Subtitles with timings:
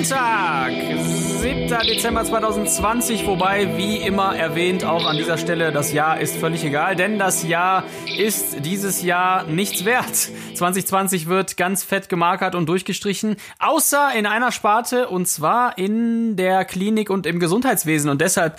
[0.00, 1.19] Montag, 7.
[1.78, 6.96] Dezember 2020, wobei, wie immer erwähnt, auch an dieser Stelle, das Jahr ist völlig egal,
[6.96, 7.84] denn das Jahr
[8.18, 10.30] ist dieses Jahr nichts wert.
[10.54, 16.64] 2020 wird ganz fett gemarkert und durchgestrichen, außer in einer Sparte, und zwar in der
[16.64, 18.10] Klinik und im Gesundheitswesen.
[18.10, 18.58] Und deshalb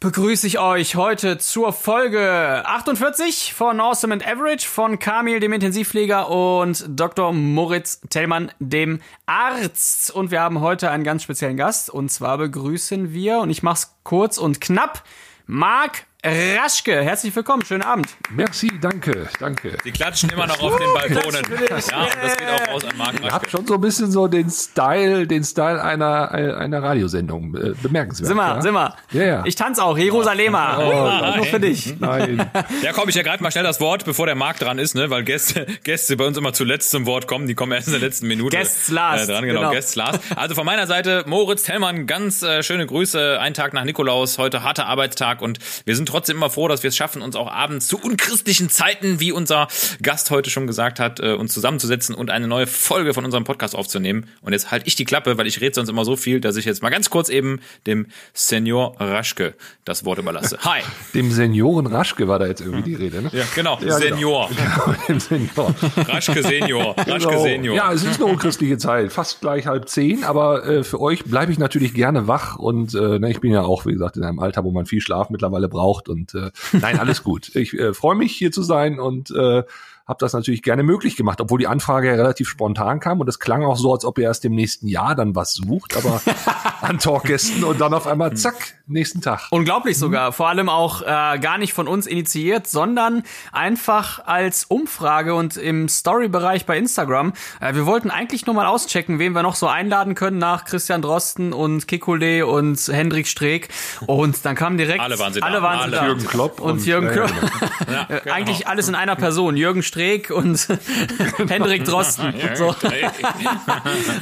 [0.00, 6.30] begrüße ich euch heute zur Folge 48 von Awesome and Average von Kamil, dem Intensivpfleger,
[6.30, 7.32] und Dr.
[7.32, 10.10] Moritz Tellmann, dem Arzt.
[10.10, 11.90] Und wir haben heute einen ganz speziellen Gast.
[11.90, 15.04] Und zwar begrüßen wir, und ich mach's kurz und knapp,
[15.46, 17.02] Marc Raschke.
[17.02, 18.06] Herzlich willkommen, schönen Abend.
[18.30, 19.76] Merci, danke, danke.
[19.84, 21.42] Die klatschen immer noch auf den Balkonen.
[21.68, 23.50] Ja, und das geht auch raus an Marc Ihr habt Raschke.
[23.50, 27.54] schon so ein bisschen so den Style, den Style einer, einer Radiosendung.
[27.54, 28.28] Äh, bemerkenswert.
[28.28, 28.62] Sind wir, ja?
[28.62, 28.96] sind wir.
[29.12, 29.42] Ja, ja.
[29.44, 30.78] Ich tanze auch, Jerusalema.
[30.78, 31.94] Oh, Nur für dich.
[32.00, 32.48] Nein.
[32.82, 35.10] Ja, komm, ich ergreife mal schnell das Wort, bevor der Marc dran ist, ne?
[35.10, 37.46] Weil Gäste, Gäste bei uns immer zuletzt zum Wort kommen.
[37.48, 38.56] Die kommen erst in der letzten Minute.
[38.56, 39.72] Guests last, Äh, dran, genau, genau.
[39.72, 40.20] Guests last.
[40.36, 43.38] Also von meiner Seite, Moritz Tellmann, ganz äh, schöne Grüße.
[43.38, 46.88] Ein Tag nach Nikolaus, heute harter Arbeitstag und wir sind trotzdem immer froh, dass wir
[46.88, 49.66] es schaffen, uns auch abends zu unchristlichen Zeiten, wie unser
[50.00, 53.74] Gast heute schon gesagt hat, äh, uns zusammenzusetzen und eine neue Folge von unserem Podcast
[53.74, 54.28] aufzunehmen.
[54.40, 56.66] Und jetzt halte ich die Klappe, weil ich rede sonst immer so viel, dass ich
[56.66, 59.54] jetzt mal ganz kurz eben dem Senior Raschke
[59.84, 60.56] das Wort überlasse.
[60.60, 60.82] Hi.
[61.14, 63.30] Dem Senioren Raschke war da jetzt irgendwie die Rede, ne?
[63.32, 63.78] Ja, genau.
[63.80, 64.14] Ja, genau.
[64.14, 64.50] Senior.
[65.08, 65.74] Dem Senior.
[65.96, 66.96] Raschke Senior.
[66.96, 67.42] Raschke Genau.
[67.42, 67.76] Senior.
[67.76, 71.50] Ja, es ist eine unchristliche Zeit, fast gleich halb zehn, aber äh, für euch bleibe
[71.50, 74.38] ich natürlich gerne wach und äh, ne, ich bin ja auch, wie gesagt, in einem
[74.38, 77.54] Alter, wo man viel Schlaf mittlerweile braucht und äh, nein, alles gut.
[77.54, 79.64] Ich äh, freue mich hier zu sein und äh,
[80.06, 83.38] habe das natürlich gerne möglich gemacht, obwohl die Anfrage ja relativ spontan kam und es
[83.38, 86.20] klang auch so, als ob ihr erst im nächsten Jahr dann was sucht, aber
[86.82, 88.54] an Talkgästen und dann auf einmal zack,
[88.86, 89.48] nächsten Tag.
[89.50, 90.32] Unglaublich sogar.
[90.32, 93.22] Vor allem auch äh, gar nicht von uns initiiert, sondern
[93.52, 97.32] einfach als Umfrage und im Story-Bereich bei Instagram.
[97.60, 101.00] Äh, wir wollten eigentlich nur mal auschecken, wen wir noch so einladen können nach Christian
[101.00, 103.68] Drosten und Kikule und Hendrik Streeck.
[104.06, 105.46] Und dann kam direkt Alle waren sie da.
[105.46, 105.90] Alle waren Alle.
[105.92, 106.06] sie da.
[106.06, 107.50] Jürgen Klopp und, und- Jürgen ja, ja, Klopp.
[107.90, 108.34] Ja, Äh, genau.
[108.34, 109.56] Eigentlich alles in einer Person.
[109.56, 110.66] Jürgen Streeck und
[111.48, 112.34] Hendrik Drosten.
[112.54, 112.74] So.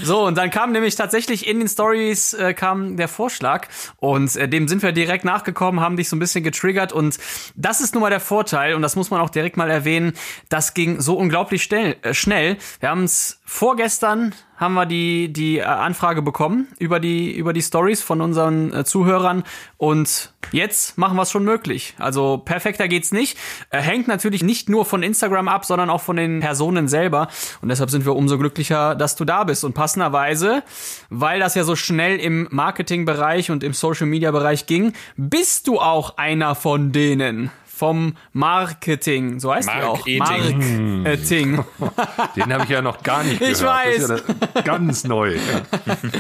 [0.03, 4.49] So, und dann kam nämlich tatsächlich in den Stories äh, kam der Vorschlag und äh,
[4.49, 7.19] dem sind wir direkt nachgekommen, haben dich so ein bisschen getriggert und
[7.55, 10.13] das ist nun mal der Vorteil und das muss man auch direkt mal erwähnen,
[10.49, 11.97] das ging so unglaublich schnell.
[12.03, 12.59] Äh, schnell.
[12.81, 17.63] Wir haben es vorgestern haben wir die die äh, Anfrage bekommen über die über die
[17.63, 19.45] Stories von unseren äh, Zuhörern
[19.77, 21.95] und jetzt machen wir es schon möglich.
[21.99, 23.39] Also perfekter geht's nicht.
[23.71, 27.29] Äh, hängt natürlich nicht nur von Instagram ab, sondern auch von den Personen selber
[27.61, 30.63] und deshalb sind wir umso glücklicher, dass du da bist und passenderweise,
[31.11, 35.79] weil das ja so schnell im Marketingbereich und im Social Media Bereich ging, bist du
[35.81, 40.07] auch einer von denen vom Marketing, so heißt die auch.
[40.07, 41.65] Marketing.
[42.37, 43.87] Den habe ich ja noch gar nicht Ich gehört.
[44.11, 44.25] Das ist
[44.55, 45.37] ja ganz neu.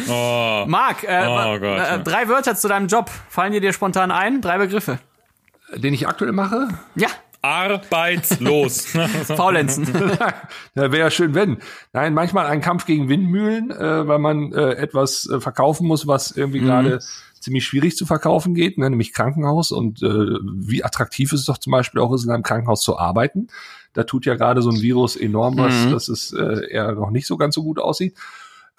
[0.08, 0.64] Ja.
[0.66, 3.10] Marc, äh, Oh Gott, äh, drei Wörter zu deinem Job.
[3.28, 4.40] Fallen dir dir spontan ein?
[4.40, 4.98] Drei Begriffe.
[5.74, 7.08] Den ich aktuell mache, Ja,
[7.42, 8.86] Arbeitslos.
[9.26, 9.86] Faulenzen.
[10.74, 11.58] Ja, wäre ja schön, wenn.
[11.92, 16.30] Nein, manchmal ein Kampf gegen Windmühlen, äh, weil man äh, etwas äh, verkaufen muss, was
[16.30, 17.00] irgendwie gerade
[17.42, 19.72] ziemlich schwierig zu verkaufen geht, ne, nämlich Krankenhaus.
[19.72, 23.48] Und äh, wie attraktiv es doch zum Beispiel auch ist, in einem Krankenhaus zu arbeiten.
[23.92, 27.26] Da tut ja gerade so ein Virus enorm was, dass es äh, eher noch nicht
[27.26, 28.16] so ganz so gut aussieht.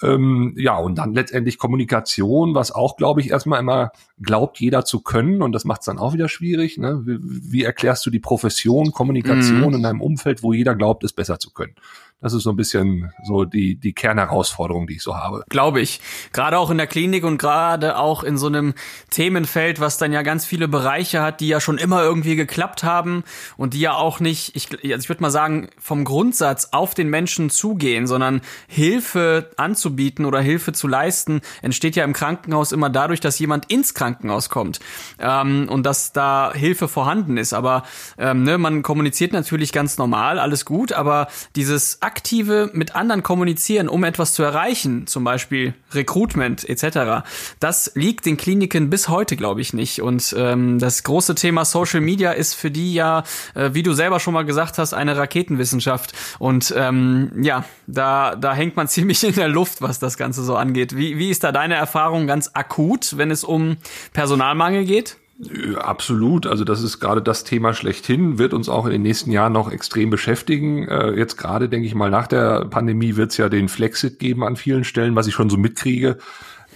[0.01, 3.91] Ähm, ja, und dann letztendlich Kommunikation, was auch, glaube ich, erstmal immer
[4.21, 5.41] glaubt, jeder zu können.
[5.41, 6.77] Und das macht es dann auch wieder schwierig.
[6.77, 7.01] Ne?
[7.05, 11.39] Wie, wie erklärst du die Profession, Kommunikation in einem Umfeld, wo jeder glaubt, es besser
[11.39, 11.75] zu können?
[12.23, 15.43] Das ist so ein bisschen so die, die Kernherausforderung, die ich so habe.
[15.49, 15.99] Glaube ich.
[16.31, 18.75] Gerade auch in der Klinik und gerade auch in so einem
[19.09, 23.25] Themenfeld, was dann ja ganz viele Bereiche hat, die ja schon immer irgendwie geklappt haben
[23.57, 27.09] und die ja auch nicht, ich, also ich würde mal sagen, vom Grundsatz auf den
[27.09, 33.19] Menschen zugehen, sondern Hilfe anzubieten oder Hilfe zu leisten, entsteht ja im Krankenhaus immer dadurch,
[33.19, 34.79] dass jemand ins Krankenhaus kommt
[35.19, 37.51] ähm, und dass da Hilfe vorhanden ist.
[37.51, 37.83] Aber
[38.17, 41.27] ähm, ne, man kommuniziert natürlich ganz normal, alles gut, aber
[41.57, 47.25] dieses aktive mit anderen kommunizieren, um etwas zu erreichen, zum Beispiel Recruitment etc.,
[47.59, 49.99] das liegt den Kliniken bis heute, glaube ich, nicht.
[49.99, 53.23] Und ähm, das große Thema Social Media ist für die ja,
[53.55, 56.13] äh, wie du selber schon mal gesagt hast, eine Raketenwissenschaft.
[56.37, 60.55] Und ähm, ja, da, da hängt man ziemlich in der Luft, was das Ganze so
[60.55, 60.95] angeht.
[60.95, 63.77] Wie, wie ist da deine Erfahrung ganz akut, wenn es um
[64.13, 65.17] Personalmangel geht?
[65.39, 69.31] Äh, Absolut, also das ist gerade das Thema schlechthin, wird uns auch in den nächsten
[69.31, 70.87] Jahren noch extrem beschäftigen.
[70.87, 74.43] Äh, jetzt gerade, denke ich mal, nach der Pandemie wird es ja den Flexit geben
[74.43, 76.17] an vielen Stellen, was ich schon so mitkriege.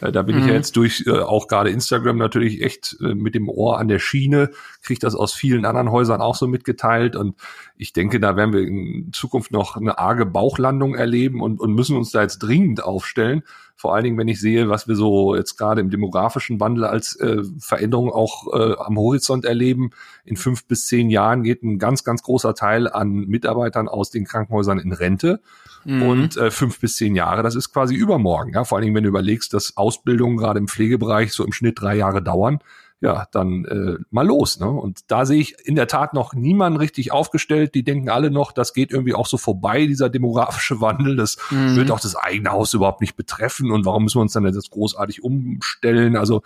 [0.02, 0.42] Äh, da bin mhm.
[0.42, 0.58] ich ja mhm.
[0.58, 4.52] jetzt durch auch gerade Instagram natürlich echt mit dem Ohr an der Schiene,
[4.82, 7.36] kriege das aus vielen anderen Häusern auch so mitgeteilt und
[7.76, 11.96] ich denke, da werden wir in Zukunft noch eine arge Bauchlandung erleben und, und müssen
[11.96, 13.44] uns da jetzt dringend aufstellen.
[13.80, 17.16] Vor allen Dingen, wenn ich sehe, was wir so jetzt gerade im demografischen Wandel als
[17.18, 19.92] äh, Veränderung auch äh, am Horizont erleben.
[20.26, 24.26] In fünf bis zehn Jahren geht ein ganz, ganz großer Teil an Mitarbeitern aus den
[24.26, 25.42] Krankenhäusern in Rente.
[25.86, 26.02] Mhm.
[26.02, 28.54] Und äh, fünf bis zehn Jahre, das ist quasi übermorgen.
[28.54, 28.64] Ja?
[28.64, 31.96] Vor allen Dingen, wenn du überlegst, dass Ausbildungen gerade im Pflegebereich so im Schnitt drei
[31.96, 32.60] Jahre dauern
[33.00, 34.60] ja, dann äh, mal los.
[34.60, 34.68] Ne?
[34.68, 37.76] Und da sehe ich in der Tat noch niemanden richtig aufgestellt.
[37.76, 41.16] Die denken alle noch, das geht irgendwie auch so vorbei, dieser demografische Wandel.
[41.16, 41.76] Das mhm.
[41.76, 43.72] wird auch das eigene Haus überhaupt nicht betreffen.
[43.72, 46.16] Und warum müssen wir uns dann jetzt großartig umstellen?
[46.16, 46.42] Also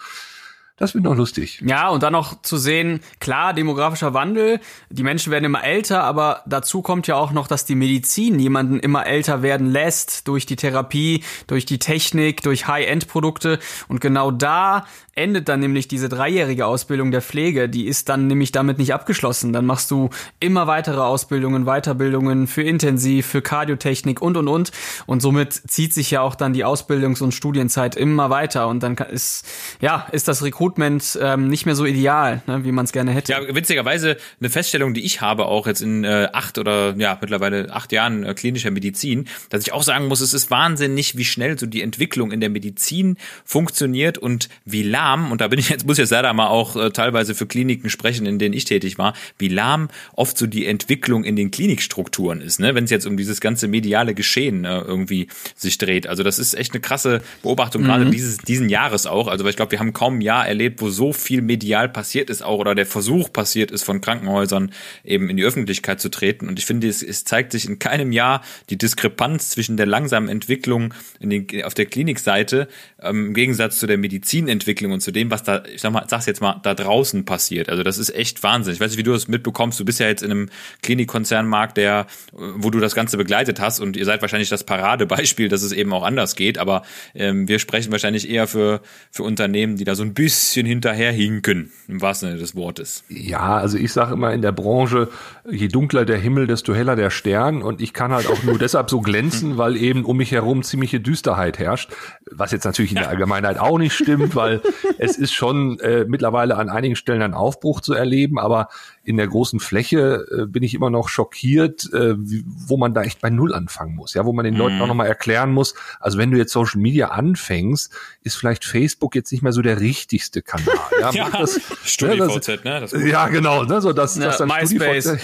[0.82, 1.62] das wird noch lustig.
[1.64, 6.42] Ja, und dann noch zu sehen, klar, demografischer Wandel, die Menschen werden immer älter, aber
[6.48, 10.56] dazu kommt ja auch noch, dass die Medizin jemanden immer älter werden lässt durch die
[10.56, 13.60] Therapie, durch die Technik, durch High-End-Produkte.
[13.90, 18.52] Und genau da endet dann nämlich diese dreijährige Ausbildung der Pflege, die ist dann nämlich
[18.52, 19.52] damit nicht abgeschlossen.
[19.54, 24.72] Dann machst du immer weitere Ausbildungen, Weiterbildungen für Intensiv, für Kardiotechnik und und und.
[25.06, 28.68] Und somit zieht sich ja auch dann die Ausbildungs- und Studienzeit immer weiter.
[28.68, 29.46] Und dann ist,
[29.82, 33.32] ja, ist das Recruitment ähm, nicht mehr so ideal, ne, wie man es gerne hätte.
[33.32, 37.74] Ja, witzigerweise eine Feststellung, die ich habe, auch jetzt in äh, acht oder ja, mittlerweile
[37.74, 41.60] acht Jahren äh, klinischer Medizin, dass ich auch sagen muss, es ist wahnsinnig, wie schnell
[41.60, 45.86] so die Entwicklung in der Medizin funktioniert und wie lahm, und da bin ich jetzt,
[45.86, 48.98] muss ich jetzt leider mal auch äh, teilweise für Kliniken sprechen, in denen ich tätig
[48.98, 53.06] war, wie lahm oft so die Entwicklung in den Klinikstrukturen ist, ne, wenn es jetzt
[53.06, 56.08] um dieses ganze mediale Geschehen äh, irgendwie sich dreht.
[56.08, 57.88] Also das ist echt eine krasse Beobachtung, mhm.
[57.88, 59.28] gerade dieses, diesen Jahres auch.
[59.28, 62.30] Also weil ich glaube, wir haben kaum ein Jahr erlebt, wo so viel medial passiert
[62.30, 64.72] ist auch oder der Versuch passiert ist, von Krankenhäusern
[65.04, 66.48] eben in die Öffentlichkeit zu treten.
[66.48, 70.30] Und ich finde, es, es zeigt sich in keinem Jahr die Diskrepanz zwischen der langsamen
[70.30, 72.68] Entwicklung den, auf der Klinikseite
[73.02, 76.06] ähm, im Gegensatz zu der Medizinentwicklung Entwicklung und zu dem, was da, ich sag mal,
[76.08, 77.70] sag's jetzt mal, da draußen passiert.
[77.70, 78.74] Also das ist echt Wahnsinn.
[78.74, 79.80] Ich weiß nicht, wie du das mitbekommst.
[79.80, 80.50] Du bist ja jetzt in einem
[80.82, 85.62] Klinikkonzernmarkt, der, wo du das Ganze begleitet hast und ihr seid wahrscheinlich das Paradebeispiel, dass
[85.62, 86.58] es eben auch anders geht.
[86.58, 86.84] Aber
[87.16, 88.82] ähm, wir sprechen wahrscheinlich eher für,
[89.12, 93.04] für Unternehmen, die da so ein bisschen hinterherhinken, im wahrsten Sinne des Wortes.
[93.10, 95.10] Ja, also ich sage immer in der Branche,
[95.50, 97.62] je dunkler der Himmel, desto heller der Stern.
[97.62, 101.00] Und ich kann halt auch nur deshalb so glänzen, weil eben um mich herum ziemliche
[101.00, 101.92] Düsterheit herrscht.
[102.30, 104.62] Was jetzt natürlich in der Allgemeinheit auch nicht stimmt, weil
[104.98, 108.70] es ist schon äh, mittlerweile an einigen Stellen ein Aufbruch zu erleben, aber
[109.12, 113.04] in der großen Fläche äh, bin ich immer noch schockiert, äh, wie, wo man da
[113.04, 114.82] echt bei Null anfangen muss, ja, wo man den Leuten mhm.
[114.82, 117.94] auch nochmal erklären muss, also wenn du jetzt Social Media anfängst,
[118.24, 120.76] ist vielleicht Facebook jetzt nicht mehr so der richtigste Kanal.
[121.00, 122.80] Ja, ja das, StudiVZ, ne?
[122.80, 125.04] Das ja, genau, ne, so dass, ja, dass dann MySpace.
[125.04, 125.24] StudiVZ,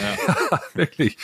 [0.52, 1.18] ja, wirklich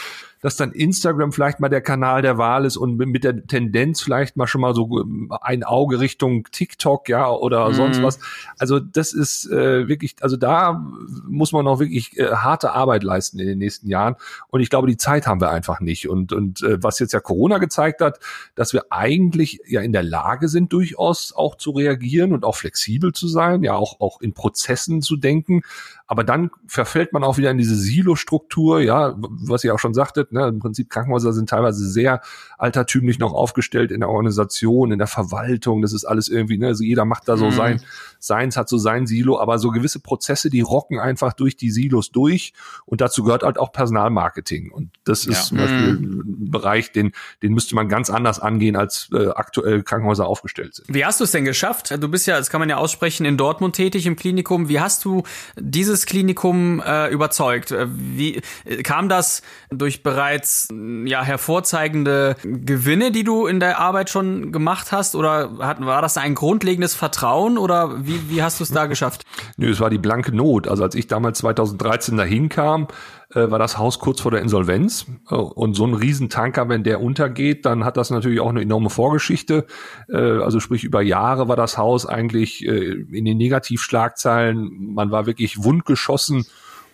[0.44, 4.36] dass dann Instagram vielleicht mal der Kanal der Wahl ist und mit der Tendenz vielleicht
[4.36, 7.74] mal schon mal so ähm, ein Auge Richtung TikTok, ja, oder mhm.
[7.74, 8.20] sonst was.
[8.60, 10.86] Also das ist äh, wirklich, also da
[11.28, 14.18] muss man noch wirklich äh, harte Arbeit leisten in den nächsten Jahren.
[14.50, 16.10] Und ich glaube, die Zeit haben wir einfach nicht.
[16.10, 18.20] Und, und äh, was jetzt ja Corona gezeigt hat,
[18.56, 23.14] dass wir eigentlich ja in der Lage sind, durchaus auch zu reagieren und auch flexibel
[23.14, 25.62] zu sein, ja, auch, auch in Prozessen zu denken.
[26.06, 30.33] Aber dann verfällt man auch wieder in diese Silo-Struktur, ja, was ihr auch schon sagtet,
[30.34, 32.22] ne, im Prinzip Krankenhäuser sind teilweise sehr
[32.58, 36.84] altertümlich noch aufgestellt in der Organisation, in der Verwaltung, das ist alles irgendwie, ne, also
[36.84, 37.52] jeder macht da so mhm.
[37.52, 37.82] sein,
[38.20, 42.12] seins hat so sein Silo, aber so gewisse Prozesse, die rocken einfach durch die Silos
[42.12, 42.54] durch
[42.86, 45.44] und dazu gehört halt auch Personalmarketing und das ist ja.
[45.44, 46.20] zum Beispiel mhm.
[46.20, 47.12] ein Bereich, den,
[47.42, 50.94] den müsste man ganz anders angehen, als äh, aktuell Krankenhäuser aufgestellt sind.
[50.94, 51.92] Wie hast du es denn geschafft?
[51.92, 54.70] Du bist ja, das kann man ja aussprechen, in Dortmund tätig im Klinikum.
[54.70, 55.24] Wie hast du
[55.58, 57.72] dieses Klinikum äh, überzeugt?
[57.72, 60.70] Äh, wie äh, kam das durch bereits
[61.06, 66.18] ja hervorzeigende Gewinne, die du in der Arbeit schon gemacht hast, oder hat, war das
[66.18, 69.26] ein grundlegendes Vertrauen oder wie, wie hast du es da geschafft?
[69.58, 70.70] Nö, es war die blanke Not.
[70.70, 72.88] Also als ich damals 2013 dahin kam,
[73.34, 75.08] äh, war das Haus kurz vor der Insolvenz.
[75.30, 78.90] Äh, und so ein Riesentanker, wenn der untergeht, dann hat das natürlich auch eine enorme
[78.90, 79.66] Vorgeschichte.
[80.08, 84.94] Äh, also sprich, über Jahre war das Haus eigentlich äh, in den Negativschlagzeilen.
[84.94, 86.46] Man war wirklich wundgeschossen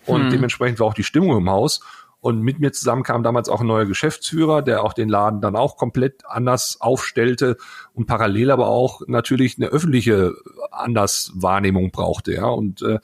[0.06, 0.30] und hm.
[0.30, 1.80] dementsprechend war auch die Stimmung im Haus.
[2.20, 5.56] Und mit mir zusammen kam damals auch ein neuer Geschäftsführer, der auch den Laden dann
[5.56, 7.56] auch komplett anders aufstellte
[7.94, 10.34] und parallel aber auch natürlich eine öffentliche
[10.70, 12.34] Anderswahrnehmung brauchte.
[12.34, 12.98] Ja, und äh,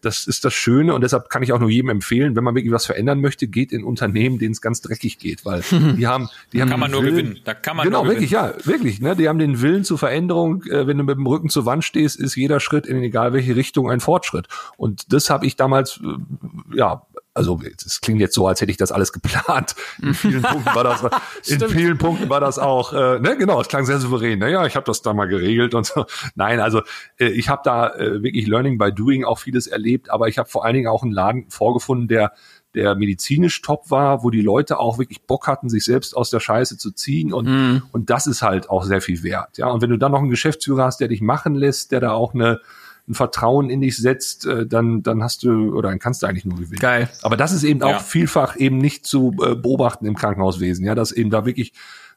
[0.00, 2.72] das ist das Schöne und deshalb kann ich auch nur jedem empfehlen, wenn man wirklich
[2.72, 5.62] was verändern möchte, geht in Unternehmen, denen es ganz dreckig geht, weil
[5.96, 7.40] die haben, die haben kann man nur Willen- gewinnen.
[7.44, 8.54] Da kann man genau, nur wirklich, gewinnen.
[8.58, 9.00] ja, wirklich.
[9.00, 9.16] Ne?
[9.16, 10.62] Die haben den Willen zur Veränderung.
[10.64, 13.56] Äh, wenn du mit dem Rücken zur Wand stehst, ist jeder Schritt in egal welche
[13.56, 14.46] Richtung ein Fortschritt.
[14.76, 18.76] Und das habe ich damals, äh, ja, also es klingt jetzt so, als hätte ich
[18.76, 19.74] das alles geplant.
[20.02, 21.04] In vielen Punkten war das,
[21.46, 24.40] in vielen Punkten war das auch, äh, ne, genau, es klang sehr souverän.
[24.40, 26.06] Naja, ich habe das da mal geregelt und so.
[26.34, 26.82] Nein, also
[27.18, 30.48] äh, ich habe da äh, wirklich Learning by Doing auch vieles erlebt, aber ich habe
[30.48, 32.32] vor allen Dingen auch einen Laden vorgefunden, der
[32.74, 36.38] der medizinisch top war, wo die Leute auch wirklich Bock hatten, sich selbst aus der
[36.38, 37.48] Scheiße zu ziehen und,
[37.90, 39.58] und das ist halt auch sehr viel wert.
[39.58, 42.12] Ja, und wenn du dann noch einen Geschäftsführer hast, der dich machen lässt, der da
[42.12, 42.60] auch eine,
[43.08, 46.44] ein Vertrauen in dich setzt, äh, dann, dann hast du, oder dann kannst du eigentlich
[46.44, 46.80] nur gewinnen.
[46.80, 47.08] Geil.
[47.22, 47.98] Aber das ist eben auch Ja.
[47.98, 51.72] vielfach eben nicht zu äh, beobachten im Krankenhauswesen, ja, dass eben da wirklich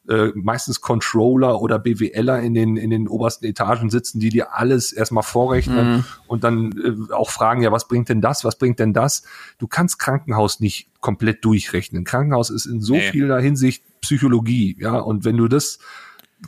[0.09, 4.91] äh, meistens Controller oder BWLer in den in den obersten Etagen sitzen, die dir alles
[4.91, 6.73] erstmal vorrechnen und dann
[7.09, 9.23] äh, auch fragen, ja, was bringt denn das, was bringt denn das?
[9.59, 12.03] Du kannst Krankenhaus nicht komplett durchrechnen.
[12.03, 13.11] Krankenhaus ist in so Nee.
[13.11, 15.79] vieler Hinsicht Psychologie, ja, und wenn du das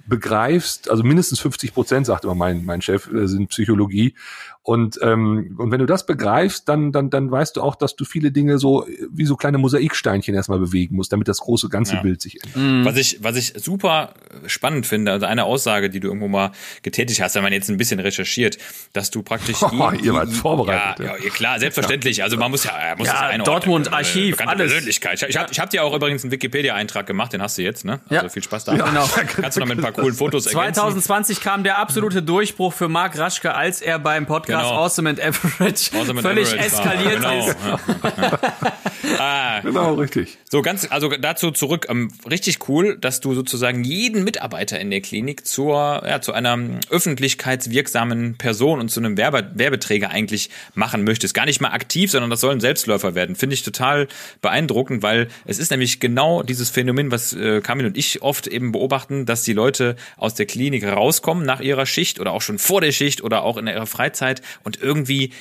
[0.07, 4.15] begreifst, also mindestens 50 Prozent, sagt immer mein, mein Chef, äh, sind Psychologie.
[4.67, 8.03] Und, ähm, und wenn du das begreifst, dann, dann, dann weißt du auch, dass du
[8.03, 11.97] viele Dinge so äh, wie so kleine Mosaiksteinchen erstmal bewegen musst, damit das große ganze
[11.97, 12.01] Ja.
[12.01, 12.85] Bild sich ändert.
[12.85, 14.15] Was ich, was ich super
[14.47, 17.77] spannend finde, also eine Aussage, die du irgendwo mal getätigt hast, wenn man jetzt ein
[17.77, 18.57] bisschen recherchiert,
[18.93, 21.23] dass du praktisch Oh, ihr wart vorbereitet, Ja, ja.
[21.23, 22.23] ja, klar, selbstverständlich.
[22.23, 23.45] Also man muss ja, er muss Ja, das.
[23.45, 24.71] Dortmund, Eine Archiv, bekannte alles.
[24.71, 25.21] Persönlichkeit.
[25.21, 27.85] Ich, ich habe ich hab dir auch übrigens einen Wikipedia-Eintrag gemacht, den hast du jetzt,
[27.85, 27.99] ne?
[28.09, 28.29] Also Ja.
[28.29, 28.75] viel Spaß da.
[28.75, 29.07] Genau.
[29.35, 30.73] Kannst du noch mit ein paar coolen Fotos ergänzen.
[30.73, 34.85] 2020 kam der absolute Durchbruch für Marc Raschke, als er beim Podcast Genau.
[34.85, 36.93] Awesome and Average Awesome and völlig Average war.
[36.93, 37.47] eskaliert genau.
[37.47, 37.57] ist.
[39.19, 40.37] ah, Genau, richtig.
[40.49, 41.87] So ganz, also dazu zurück.
[41.89, 46.57] Ähm, richtig cool, dass du sozusagen jeden Mitarbeiter in der Klinik zur, ja, zu einer
[46.89, 51.33] öffentlichkeitswirksamen Person und zu einem Werbe, Werbeträger eigentlich machen möchtest.
[51.33, 53.35] Gar nicht mal aktiv, sondern das soll ein Selbstläufer werden.
[53.35, 54.07] Finde ich total
[54.41, 58.71] beeindruckend, weil es ist nämlich genau dieses Phänomen, was äh, Kamil und ich oft eben
[58.71, 62.81] beobachten, dass die Leute aus der Klinik rauskommen nach ihrer Schicht oder auch schon vor
[62.81, 65.31] der Schicht oder auch in ihrer Freizeit und irgendwie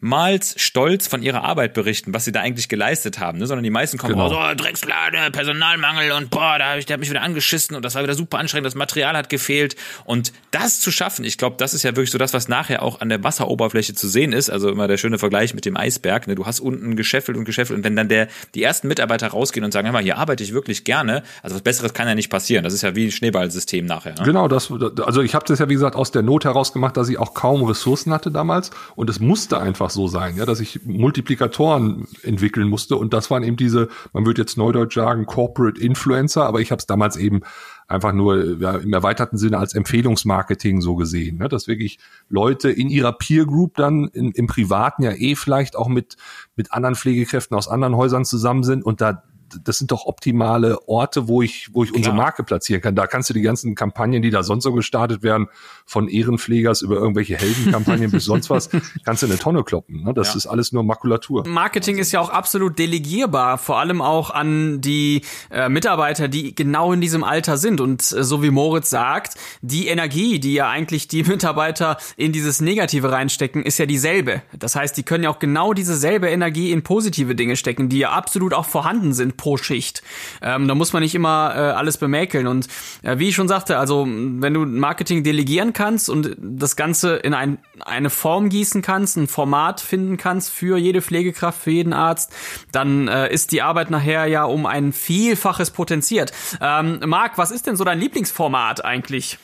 [0.00, 3.46] niemals stolz von ihrer Arbeit berichten, was sie da eigentlich geleistet haben, ne?
[3.46, 4.28] sondern die meisten kommen Genau.
[4.28, 7.84] raus, oh, Dreckslade, Personalmangel und boah, da hab ich, der hat mich wieder angeschissen und
[7.84, 11.56] das war wieder super anstrengend, das Material hat gefehlt und das zu schaffen, ich glaube,
[11.58, 14.50] das ist ja wirklich so das, was nachher auch an der Wasseroberfläche zu sehen ist,
[14.50, 16.34] also immer der schöne Vergleich mit dem Eisberg, ne?
[16.34, 19.72] du hast unten gescheffelt und gescheffelt und wenn dann der, die ersten Mitarbeiter rausgehen und
[19.72, 22.64] sagen, hör mal, hier arbeite ich wirklich gerne, also was Besseres kann ja nicht passieren,
[22.64, 24.14] das ist ja wie ein Schneeballsystem nachher.
[24.14, 24.24] Ne?
[24.24, 24.72] Genau, das,
[25.04, 27.34] also ich habe das ja wie gesagt aus der Not heraus gemacht, dass ich auch
[27.34, 32.68] kaum Ressourcen hatte damals und es musste einfach so sein, ja, dass ich Multiplikatoren entwickeln
[32.68, 36.70] musste und das waren eben diese, man würde jetzt neudeutsch sagen, Corporate Influencer, aber ich
[36.70, 37.40] habe es damals eben
[37.88, 41.48] einfach nur ja, im erweiterten Sinne als Empfehlungsmarketing so gesehen, ne?
[41.48, 45.88] dass wirklich Leute in ihrer Peer Group dann in, im Privaten ja eh vielleicht auch
[45.88, 46.16] mit
[46.56, 49.24] mit anderen Pflegekräften aus anderen Häusern zusammen sind und da
[49.64, 52.24] das sind doch optimale Orte, wo ich, wo ich unsere Klar.
[52.26, 52.94] Marke platzieren kann.
[52.94, 55.48] Da kannst du die ganzen Kampagnen, die da sonst so gestartet werden,
[55.86, 58.68] von Ehrenpflegers über irgendwelche Heldenkampagnen bis sonst was,
[59.04, 60.02] kannst du in eine Tonne kloppen.
[60.04, 60.14] Ne?
[60.14, 60.36] Das Ja.
[60.36, 61.46] ist alles nur Makulatur.
[61.46, 66.92] Marketing ist ja auch absolut delegierbar, vor allem auch an die äh, Mitarbeiter, die genau
[66.92, 67.80] in diesem Alter sind.
[67.80, 72.60] Und äh, so wie Moritz sagt, die Energie, die ja eigentlich die Mitarbeiter in dieses
[72.60, 74.42] Negative reinstecken, ist ja dieselbe.
[74.58, 78.10] Das heißt, die können ja auch genau dieselbe Energie in positive Dinge stecken, die ja
[78.12, 80.02] absolut auch vorhanden sind pro Schicht.
[80.42, 82.46] Ähm, da muss man nicht immer äh, alles bemäkeln.
[82.46, 82.68] Und
[83.02, 87.32] äh, wie ich schon sagte, also wenn du Marketing delegieren kannst und das Ganze in
[87.32, 92.32] ein, eine Form gießen kannst, ein Format finden kannst für jede Pflegekraft, für jeden Arzt,
[92.70, 96.32] dann äh, ist die Arbeit nachher ja um ein Vielfaches potenziert.
[96.60, 99.38] Ähm, Marc, was ist denn so dein Lieblingsformat eigentlich?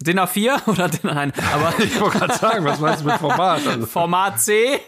[0.00, 3.66] DIN A4 oder DIN nein, aber Ich wollte gerade sagen, was meinst du mit Format?
[3.66, 4.80] Also, Format C?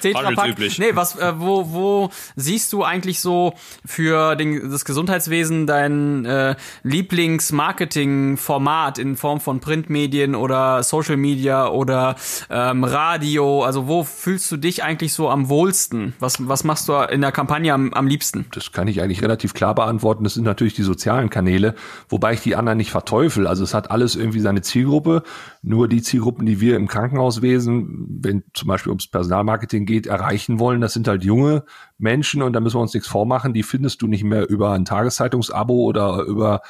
[0.00, 0.02] Tetrapack.
[0.36, 0.78] Handelsüblich.
[0.78, 6.54] Nee, was, äh, wo, wo siehst du eigentlich so für den, das Gesundheitswesen dein äh,
[6.82, 12.16] Lieblings-Marketing-Format in Form von Printmedien oder Social Media oder
[12.50, 13.64] ähm, Radio?
[13.64, 16.14] Also wo fühlst du dich eigentlich so am wohlsten?
[16.18, 18.46] Was, was machst du in der Kampagne am, am liebsten?
[18.52, 20.24] das kann ich eigentlich relativ klar beantworten.
[20.24, 21.74] Das sind natürlich die sozialen Kanäle,
[22.08, 23.46] wobei ich die anderen nicht verteufel.
[23.46, 25.22] Also es hat alles irgendwie seine Zielgruppe.
[25.62, 30.80] Nur die Zielgruppen, die wir im Krankenhauswesen, wenn zum Beispiel ums Personalmarketing geht, erreichen wollen,
[30.80, 31.64] das sind halt junge
[31.98, 33.54] Menschen und da müssen wir uns nichts vormachen.
[33.54, 36.62] Die findest du nicht mehr über ein Tageszeitungsabo oder über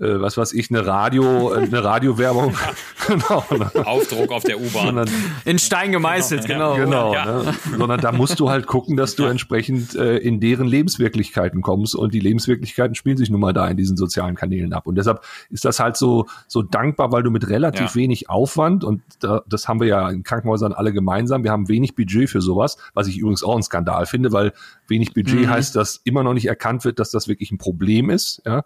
[0.00, 2.54] äh, was weiß ich, eine Radio, äh, eine Radiowerbung.
[3.06, 3.44] genau.
[3.50, 3.86] Ne?
[3.86, 5.08] Aufdruck auf der U-Bahn.
[5.44, 6.76] In Stein gemeißelt, genau.
[6.76, 7.14] genau.
[7.14, 7.24] Ja.
[7.42, 7.54] Ne?
[7.76, 12.14] Sondern da musst du halt gucken, dass du entsprechend äh, in deren Lebenswirklichkeiten kommst und
[12.14, 14.86] die Lebenswirklichkeiten spielen sich nun mal da in diesen sozialen Kanälen ab.
[14.86, 17.94] Und deshalb ist das halt so, so dankbar, weil du mit relativ Ja.
[17.94, 21.44] wenig Aufwand und da, das haben wir ja in Krankenhäusern alle gemeinsam.
[21.44, 24.52] Wir haben wenig Budget für sowas, was ich übrigens auch ein Skandal finde, weil
[24.86, 28.42] wenig Budget heißt, dass immer noch nicht erkannt wird, dass das wirklich ein Problem ist.
[28.46, 28.62] Ja.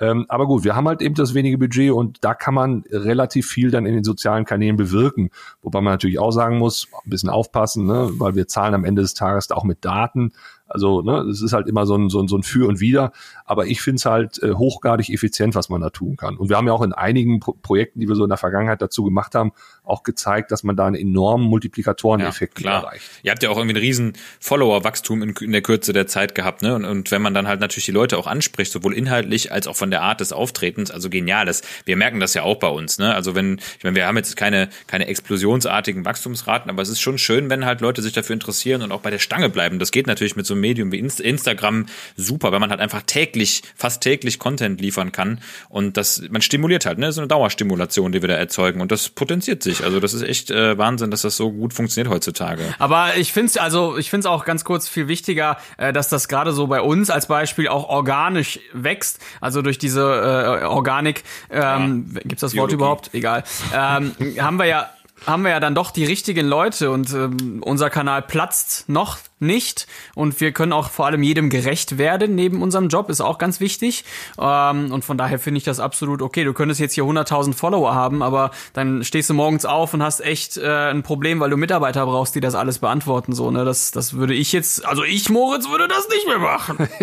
[0.00, 3.48] Ähm, aber gut, wir haben halt eben das wenige Budget und da kann man relativ
[3.48, 5.30] viel dann in den sozialen Kanälen bewirken.
[5.62, 9.02] Wobei man natürlich auch sagen muss, ein bisschen aufpassen, ne, weil wir zahlen am Ende
[9.02, 10.32] des Tages auch mit Daten.
[10.68, 13.12] Also, ne, es ist halt immer so ein, so ein, so ein Für und Wider.
[13.44, 16.36] Aber ich finde es halt äh, hochgradig effizient, was man da tun kann.
[16.36, 18.80] Und wir haben ja auch in einigen Pro Projekten, die wir so in der Vergangenheit
[18.80, 19.52] dazu gemacht haben,
[19.84, 22.84] auch gezeigt, dass man da einen enormen Multiplikatoreneffekt klar.
[22.84, 23.04] erreicht.
[23.22, 26.62] Ihr habt ja auch irgendwie einen riesen Follower-Wachstum in, in der Kürze der Zeit gehabt,
[26.62, 26.74] ne?
[26.74, 29.76] Und, und wenn man dann halt natürlich die Leute auch anspricht, sowohl inhaltlich als auch
[29.76, 31.46] von der Art des Auftretens, also genial.
[31.46, 33.14] Das, wir merken das ja auch bei uns, ne?
[33.14, 37.18] Also wenn, ich meine, wir haben jetzt keine, keine explosionsartigen Wachstumsraten, aber es ist schon
[37.18, 39.78] schön, wenn halt Leute sich dafür interessieren und auch bei der Stange bleiben.
[39.78, 41.86] Das geht natürlich mit so einem Medium wie Inst Instagram
[42.16, 45.40] super, wenn man halt einfach täglich, fast täglich Content liefern kann.
[45.68, 47.12] Und das, man stimuliert halt, ne?
[47.12, 48.80] So eine Dauerstimulation, die wir da erzeugen.
[48.80, 49.84] Und das potenziert sich.
[49.84, 52.62] Also das ist echt äh, Wahnsinn, dass das so gut funktioniert heutzutage.
[52.78, 56.08] Aber ich finde es also, ich finde es auch ganz kurz viel wichtiger, äh, dass
[56.08, 59.20] das gerade so bei uns als Beispiel auch organisch wächst.
[59.40, 62.74] Also durch diese äh, Organik, ähm, gibt's das Wort Biologie.
[62.74, 63.10] überhaupt?
[63.12, 63.44] Egal.
[63.74, 64.90] Ähm, haben wir ja
[65.26, 69.86] haben wir ja dann doch die richtigen Leute und ähm, unser Kanal platzt noch nicht
[70.14, 73.60] und wir können auch vor allem jedem gerecht werden neben unserem Job, ist auch ganz
[73.60, 74.04] wichtig
[74.40, 76.44] ähm, und von daher finde ich das absolut okay.
[76.44, 80.20] Du könntest jetzt hier 100.000 Follower haben, aber dann stehst du morgens auf und hast
[80.20, 83.32] echt äh, ein Problem, weil du Mitarbeiter brauchst, die das alles beantworten.
[83.32, 83.64] So, ne?
[83.64, 86.88] Das, das würde ich jetzt, also ich, Moritz, würde das nicht mehr machen.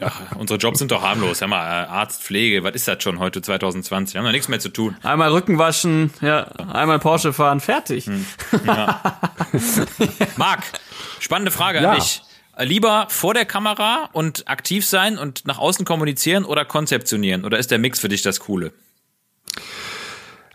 [0.00, 1.42] Ja, unsere Jobs sind doch harmlos.
[1.42, 4.16] Hör mal, äh, Arzt, Pflege, was ist das schon heute 2020?
[4.16, 4.96] Haben wir nichts mehr zu tun.
[5.02, 8.08] Einmal Rücken waschen, ja, einmal Porsche fahren, fertig.
[10.36, 10.62] Marc,
[11.18, 11.90] spannende Frage Ja.
[11.92, 12.22] an dich.
[12.56, 17.44] Äh, Lieber vor der Kamera und aktiv sein und nach außen kommunizieren oder konzeptionieren?
[17.44, 18.72] Oder ist der Mix für dich das Coole?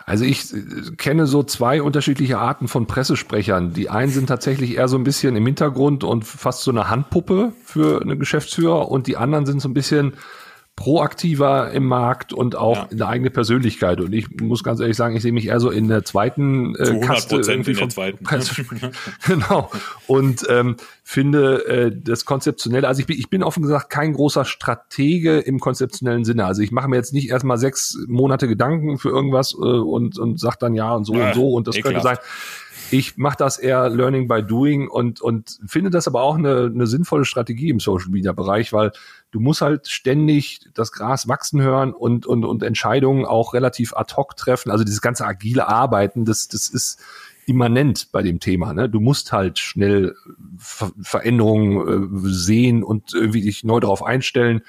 [0.06, 3.74] Also ich äh, kenne so zwei unterschiedliche Arten von Pressesprechern.
[3.74, 7.54] Die einen sind tatsächlich eher so ein bisschen im Hintergrund und fast so eine Handpuppe
[7.64, 10.14] für eine Geschäftsführer und die anderen sind so ein bisschen
[10.76, 12.88] proaktiver im Markt und auch Ja.
[12.92, 14.02] eine eigene Persönlichkeit.
[14.02, 16.84] Und ich muss ganz ehrlich sagen, ich sehe mich eher so in der zweiten äh,
[16.84, 18.24] Zu 100% Kaste irgendwie in der zweiten.
[18.26, 18.92] Pressesprecher.
[19.26, 19.72] genau.
[20.08, 24.44] Und ähm, finde äh, das konzeptionell, also ich bin, ich bin offen gesagt kein großer
[24.44, 26.46] Stratege im konzeptionellen Sinne.
[26.46, 30.40] Also ich mache mir jetzt nicht erstmal sechs Monate Gedanken für irgendwas äh, und, und
[30.40, 32.22] sag dann ja und so Äh, und so und das könnte ekelhaft.
[32.22, 32.26] sein.
[32.92, 36.88] Ich mache das eher Learning by Doing und, und finde das aber auch eine, eine
[36.88, 38.92] sinnvolle Strategie im Social Media Bereich, weil
[39.32, 44.14] du musst halt ständig das Gras wachsen hören und, und, und Entscheidungen auch relativ ad
[44.16, 44.72] hoc treffen.
[44.72, 47.00] Also dieses ganze agile Arbeiten, das, das ist
[47.48, 48.74] immanent bei dem Thema.
[48.74, 48.90] Ne?
[48.90, 50.16] Du musst halt schnell
[50.58, 54.62] Ver Veränderungen äh, sehen und irgendwie dich neu darauf einstellen.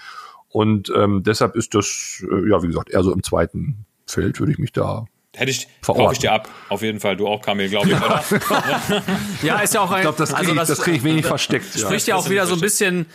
[0.49, 4.53] Und ähm, deshalb ist das, äh, ja, wie gesagt, eher so im zweiten Feld würde
[4.53, 6.49] ich mich da Hätte ich, kaufe ich dir ab.
[6.71, 7.15] Auf jeden Fall.
[7.17, 8.25] Du auch, Kamil, glaube ich, oder?
[9.43, 11.75] Ja, ist ja auch ein, Ich glaube, das kriege also das krieg ich wenig versteckt.
[11.75, 11.87] Ja.
[11.87, 13.07] spricht ja auch wieder so ein bisschen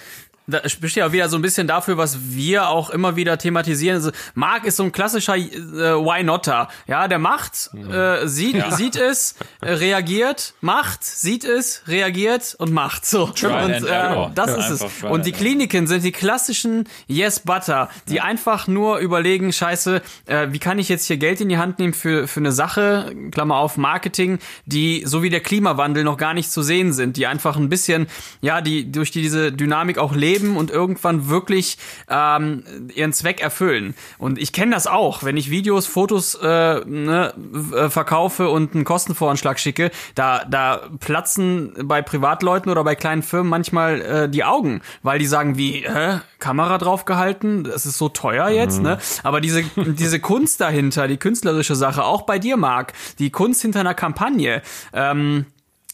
[0.47, 3.97] da spricht ja auch wieder so ein bisschen dafür, was wir auch immer wieder thematisieren.
[3.97, 6.67] Also, Marc ist so ein klassischer äh, Why Notter.
[6.88, 13.06] Ja, der macht, äh, sieht, sieht es, äh, reagiert, macht, sieht es, reagiert und macht.
[13.06, 13.27] So.
[13.27, 14.58] Trial und and äh, das Ja.
[14.58, 15.04] ist es.
[15.04, 20.60] Und die Kliniken sind die klassischen Yes Butter, die einfach nur überlegen, scheiße, äh, wie
[20.60, 23.77] kann ich jetzt hier Geld in die Hand nehmen für, für eine Sache, Klammer auf
[23.77, 27.69] Marketing, die so wie der Klimawandel noch gar nicht zu sehen sind, die einfach ein
[27.69, 28.08] bisschen,
[28.41, 31.77] ja, die durch die, diese Dynamik auch leben und irgendwann wirklich
[32.09, 32.63] ähm,
[32.93, 33.95] ihren Zweck erfüllen.
[34.17, 36.47] Und ich kenne das auch, wenn ich Videos, Fotos äh,
[36.85, 37.33] ne,
[37.75, 43.49] äh, verkaufe und einen Kostenvoranschlag schicke, da, da platzen bei Privatleuten oder bei kleinen Firmen
[43.49, 48.49] manchmal äh, die Augen, weil die sagen, wie, hä, Kamera draufgehalten, das ist so teuer
[48.49, 48.97] jetzt, ne?
[49.23, 53.81] Aber diese, diese Kunst dahinter, die künstlerische Sache, auch bei dir, Marc, die Kunst hinter
[53.81, 54.61] einer Kampagne,
[54.93, 55.45] ähm,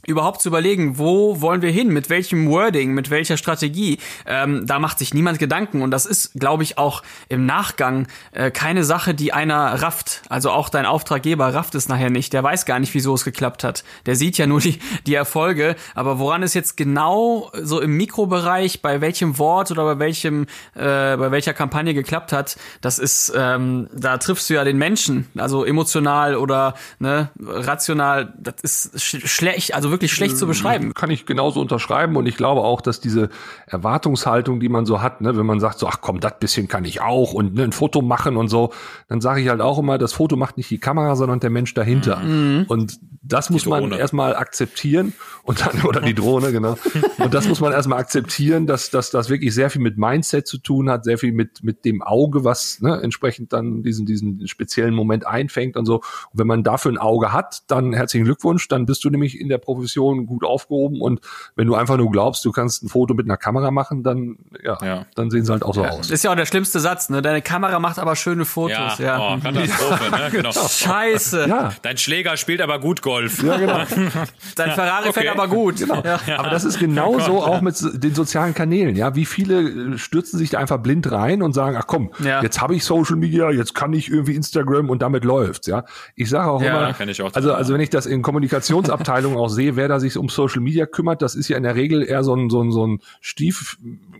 [0.07, 4.79] überhaupt zu überlegen, wo wollen wir hin, mit welchem Wording, mit welcher Strategie, ähm, da
[4.79, 9.13] macht sich niemand Gedanken und das ist, glaube ich, auch im Nachgang äh, keine Sache,
[9.13, 10.21] die einer rafft.
[10.29, 13.65] Also auch dein Auftraggeber rafft es nachher nicht, der weiß gar nicht, wieso es geklappt
[13.65, 13.83] hat.
[14.05, 18.81] Der sieht ja nur die, die Erfolge, aber woran es jetzt genau so im Mikrobereich,
[18.81, 20.43] bei welchem Wort oder bei welchem,
[20.73, 25.27] äh, bei welcher Kampagne geklappt hat, das ist, ähm, da triffst du ja den Menschen,
[25.35, 30.93] also emotional oder ne, rational, das ist sch schlecht, also wirklich wirklich schlecht zu beschreiben.
[30.93, 33.29] Kann ich genauso unterschreiben und ich glaube auch, dass diese
[33.65, 36.85] Erwartungshaltung, die man so hat, ne, wenn man sagt so, ach komm, das bisschen kann
[36.85, 38.71] ich auch und ne, ein Foto machen und so,
[39.07, 41.73] dann sage ich halt auch immer, das Foto macht nicht die Kamera, sondern der Mensch
[41.73, 42.17] dahinter.
[42.17, 42.65] Mhm.
[42.67, 43.97] Und das muss man Drohne.
[43.97, 46.77] erstmal akzeptieren und dann, oder die Drohne, genau.
[47.17, 50.57] Und das muss man erstmal akzeptieren, dass, dass das wirklich sehr viel mit Mindset zu
[50.57, 54.93] tun hat, sehr viel mit, mit dem Auge, was ne, entsprechend dann diesen, diesen speziellen
[54.93, 55.95] Moment einfängt und so.
[55.95, 59.49] Und wenn man dafür ein Auge hat, dann herzlichen Glückwunsch, dann bist du nämlich in
[59.49, 61.21] der Profession gut aufgehoben und
[61.55, 64.77] wenn du einfach nur glaubst, du kannst ein Foto mit einer Kamera machen, dann, ja,
[64.83, 65.05] Ja.
[65.15, 66.09] dann sehen sie halt auch so Das aus.
[66.11, 67.21] ist ja auch der schlimmste Satz, ne?
[67.21, 68.97] Deine Kamera macht aber schöne Ja, Fotos.
[68.99, 69.19] Ja.
[69.19, 70.29] Oh, Katastrophe, ne?
[70.31, 70.51] Genau.
[70.51, 71.45] Scheiße.
[71.47, 73.43] Ja, Dein Schläger spielt aber gut Golf.
[73.43, 73.77] ja, genau.
[74.55, 75.21] Dein Ferrari okay.
[75.21, 75.77] fährt aber gut.
[75.77, 76.01] Genau.
[76.03, 76.19] Ja.
[76.37, 78.95] Aber das ist genauso auch mit den sozialen Kanälen.
[78.95, 82.41] Ja, wie viele äh, stürzen sich da einfach blind rein und sagen, ach komm, Ja.
[82.41, 85.67] jetzt habe ich Social Media, jetzt kann ich irgendwie Instagram und damit läuft's.
[85.67, 88.21] Ja, ich sage auch Ja, immer, kann ich auch also also wenn ich das in
[88.21, 91.75] Kommunikationsabteilungen auch sehe, wer da sich um Social Media kümmert, das ist ja in der
[91.75, 92.99] Regel eher so ein so ein, so ein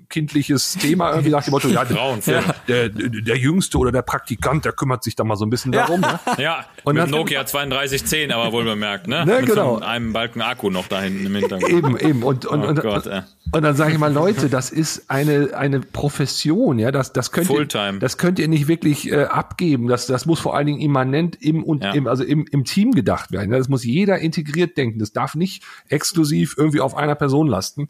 [0.07, 2.41] stiefkindliches Thema irgendwie nach dem Motto, ja, Grauenvoll.
[2.67, 5.71] der, der, der Jüngste oder der Praktikant, der kümmert sich da mal so ein bisschen
[5.71, 6.01] darum.
[6.01, 6.19] Ne?
[6.37, 9.25] Ja, Und mit Nokia 3210, aber wohl bemerkt, ne?
[9.25, 9.77] Ne, mit genau.
[9.79, 11.71] so einem Balken Akku noch da hinten im Hintergrund.
[11.71, 12.23] Eben, eben.
[12.23, 13.21] Und, und, Oh und, Gott, ey.
[13.51, 17.47] und dann sage ich mal, Leute, das ist eine, eine Profession, ja, das, das könnt
[17.47, 17.93] Fulltime.
[17.97, 19.87] ihr, das könnt ihr nicht wirklich äh, abgeben.
[19.87, 21.91] Das, das muss vor allen Dingen immanent im und Ja.
[21.93, 23.51] im, also im, im Team gedacht werden.
[23.51, 24.99] Das muss jeder integriert denken.
[24.99, 27.89] Das darf nicht exklusiv irgendwie auf einer Person lasten.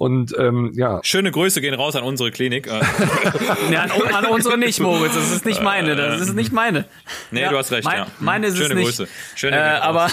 [0.00, 2.66] Und ähm, ja, Schöne Grüße gehen raus an unsere Klinik.
[2.66, 2.80] Äh,
[3.70, 5.12] Ja, an, an unsere nicht, Moritz.
[5.12, 5.94] Das ist nicht meine.
[5.94, 6.86] Das ist nicht meine.
[7.30, 8.06] Nee, Ja, du hast recht, mein, ja.
[8.18, 8.86] Meine ist Schöne es nicht.
[8.96, 9.08] Grüße.
[9.34, 9.82] Schöne äh, gehen raus.
[9.82, 10.08] aber,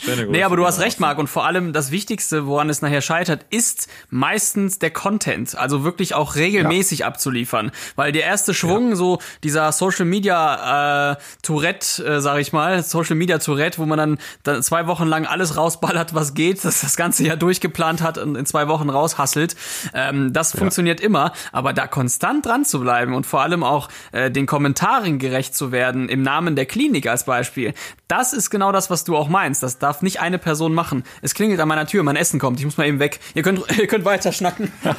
[0.00, 0.84] schöne Grüße nee, aber du hast raus.
[0.84, 1.18] recht, Marc.
[1.18, 5.56] Und vor allem das Wichtigste, woran es nachher scheitert, ist meistens der Content.
[5.56, 7.70] Also wirklich auch regelmäßig abzuliefern.
[7.94, 13.14] Weil der erste Schwung, so dieser Social Media äh, Tourette, äh, sag ich mal, Social
[13.14, 16.96] Media Tourette, wo man dann, dann zwei Wochen lang alles rausballert, was geht, das das
[16.96, 19.56] ganze Jahr durchgeplant hat und in zwei Wochen raushasselt.
[19.94, 24.30] Ähm, das funktioniert immer, aber da konstant dran zu bleiben und vor allem auch äh,
[24.30, 27.74] den Kommentaren gerecht zu werden, im Namen der Klinik als Beispiel,
[28.08, 29.62] das ist genau das, was du auch meinst.
[29.62, 31.04] Das darf nicht eine Person machen.
[31.22, 33.20] Es klingelt an meiner Tür, mein Essen kommt, ich muss mal eben weg.
[33.34, 34.72] Ihr könnt, ihr könnt weiter schnacken.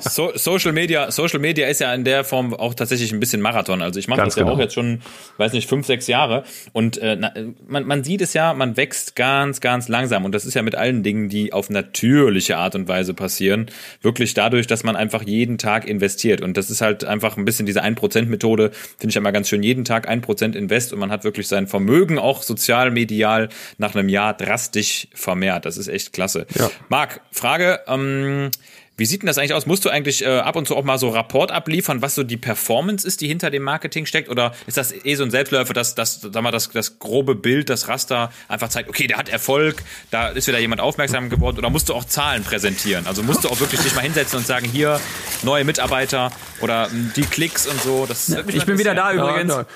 [0.00, 3.80] So, Social Media, Social Media ist ja in der Form auch tatsächlich ein bisschen Marathon.
[3.82, 4.54] Also ich mache das ja genau.
[4.54, 5.00] auch jetzt schon,
[5.38, 6.44] weiß nicht, fünf, sechs Jahre.
[6.72, 7.32] Und äh, na,
[7.66, 10.24] man, man sieht es ja, man wächst ganz, ganz langsam.
[10.24, 13.53] Und das ist ja mit allen Dingen, die auf natürliche Art und Weise passieren,
[14.02, 16.40] wirklich dadurch, dass man einfach jeden Tag investiert.
[16.40, 19.62] Und das ist halt einfach ein bisschen diese 1%-Methode, finde ich mal ganz schön.
[19.62, 24.08] Jeden Tag 1% invest und man hat wirklich sein Vermögen auch sozial, medial nach einem
[24.08, 25.64] Jahr drastisch vermehrt.
[25.64, 26.46] Das ist echt klasse.
[26.58, 26.70] Ja.
[26.88, 28.50] Marc, Frage, ähm,
[28.96, 29.66] wie sieht denn das eigentlich aus?
[29.66, 32.36] Musst du eigentlich äh, ab und zu auch mal so Rapport abliefern, was so die
[32.36, 34.28] Performance ist, die hinter dem Marketing steckt?
[34.28, 37.70] Oder ist das eh so ein Selbstläufer, dass das, sag mal, das, das grobe Bild,
[37.70, 41.58] das Raster einfach zeigt, okay, der hat Erfolg, da ist wieder jemand aufmerksam geworden?
[41.58, 43.06] Oder musst du auch Zahlen präsentieren?
[43.08, 45.00] Also musst du auch wirklich dich mal hinsetzen und sagen, hier,
[45.42, 46.30] neue Mitarbeiter
[46.60, 48.06] oder m, die Klicks und so.
[48.06, 49.54] Das mich Ich bin wieder da übrigens.
[49.54, 49.66] Ja,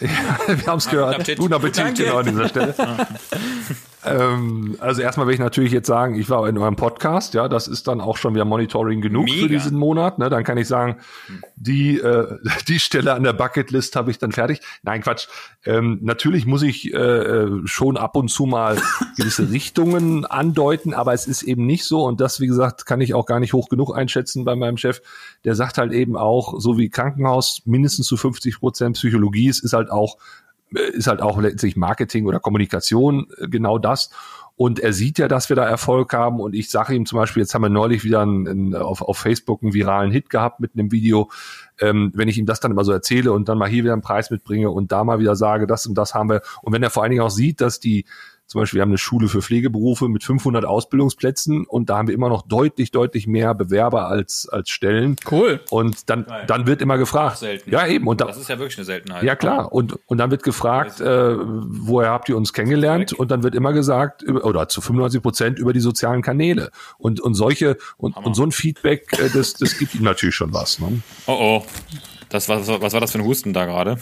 [0.00, 1.14] ja, wir haben es gehört.
[1.14, 1.38] Appetit.
[1.38, 2.74] Guten Appetit genau an dieser Stelle.
[4.04, 7.68] ähm, also erstmal will ich natürlich jetzt sagen, ich war in eurem Podcast, ja, das
[7.68, 9.42] ist dann auch schon wieder Monitoring genug Mega.
[9.42, 10.18] für diesen Monat.
[10.18, 10.28] Ne?
[10.28, 10.96] Dann kann ich sagen,
[11.56, 12.38] die, äh,
[12.68, 14.60] die Stelle an der Bucketlist habe ich dann fertig.
[14.82, 15.28] Nein, Quatsch.
[15.64, 18.76] Ähm, natürlich muss ich äh, äh, schon ab und zu mal
[19.16, 22.04] gewisse Richtungen andeuten, aber es ist eben nicht so.
[22.04, 25.00] Und das, wie gesagt, kann ich auch gar nicht hoch genug einschätzen bei meinem Chef.
[25.44, 29.74] Der sagt halt eben auch, so wie Krankenhaus mindestens zu 50 Prozent Psychologie ist, ist
[29.74, 30.16] halt auch
[30.74, 34.10] ist halt auch letztlich Marketing oder Kommunikation äh, genau das.
[34.54, 36.38] Und er sieht ja, dass wir da Erfolg haben.
[36.38, 39.18] Und ich sage ihm zum Beispiel, jetzt haben wir neulich wieder einen, einen, auf, auf
[39.18, 41.30] Facebook einen viralen Hit gehabt mit einem Video.
[41.80, 44.02] Ähm, wenn ich ihm das dann immer so erzähle und dann mal hier wieder einen
[44.02, 46.42] Preis mitbringe und da mal wieder sage, das und das haben wir.
[46.60, 48.04] Und wenn er vor allen Dingen auch sieht, dass die,
[48.52, 52.14] zum Beispiel, wir haben eine Schule für Pflegeberufe mit 500 Ausbildungsplätzen und da haben wir
[52.14, 55.16] immer noch deutlich, deutlich mehr Bewerber als, als Stellen.
[55.30, 55.60] Cool.
[55.70, 57.38] Und dann, dann wird immer gefragt.
[57.38, 57.70] Selten.
[57.70, 58.06] Ja, eben.
[58.06, 59.22] Und da, Das ist ja wirklich eine Seltenheit.
[59.22, 59.72] ja, klar.
[59.72, 63.14] Und, und dann wird gefragt, äh, woher habt ihr uns kennengelernt?
[63.14, 66.70] Und dann wird immer gesagt, oder zu 95 Prozent über die sozialen Kanäle.
[66.98, 70.52] Und, und solche, und, und so ein Feedback, äh, das, das gibt ihm natürlich schon
[70.52, 70.78] was.
[70.78, 71.00] Ne?
[71.26, 71.66] Oh oh.
[72.32, 73.98] Das war, was war das für ein Husten da gerade?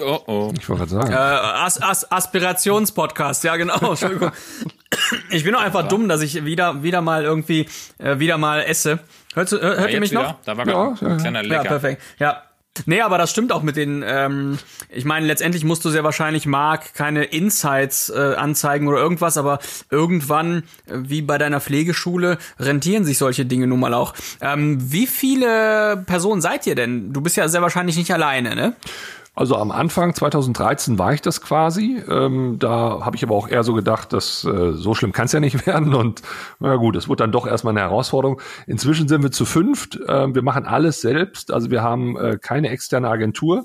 [0.00, 0.52] Oh oh.
[0.58, 1.12] Ich wollte gerade sagen.
[1.12, 3.74] Äh, As As Aspirationspodcast, ja genau.
[3.90, 4.30] Entschuldigung.
[5.30, 7.66] Ich bin doch einfach dumm, dass ich wieder wieder mal irgendwie
[7.98, 9.00] äh, wieder mal esse.
[9.34, 10.22] Hört, hört, hört Ja, ihr mich wieder?
[10.22, 10.34] noch?
[10.44, 11.16] Da war Ja, gerade ja, ein ja.
[11.16, 11.68] kleiner Ja, Lecker.
[11.68, 12.02] perfekt.
[12.18, 12.42] Ja.
[12.86, 14.58] Nee, aber das stimmt auch mit den, ähm,
[14.88, 19.58] ich meine, letztendlich musst du sehr wahrscheinlich, Marc, keine Insights äh, anzeigen oder irgendwas, aber
[19.90, 24.14] irgendwann, äh, wie bei deiner Pflegeschule, rentieren sich solche Dinge nun mal auch.
[24.40, 27.12] Ähm, wie viele Personen seid ihr denn?
[27.12, 28.74] Du bist ja sehr wahrscheinlich nicht alleine, ne?
[29.34, 32.02] Also am Anfang 2013 war ich das quasi.
[32.06, 35.32] Ähm, da habe ich aber auch eher so gedacht, dass äh, so schlimm kann es
[35.32, 35.94] ja nicht werden.
[35.94, 36.20] Und
[36.60, 38.40] na gut, es wurde dann doch erstmal eine Herausforderung.
[38.66, 39.96] Inzwischen sind wir zu fünft.
[39.96, 41.50] Äh, wir machen alles selbst.
[41.50, 43.64] Also wir haben äh, keine externe Agentur.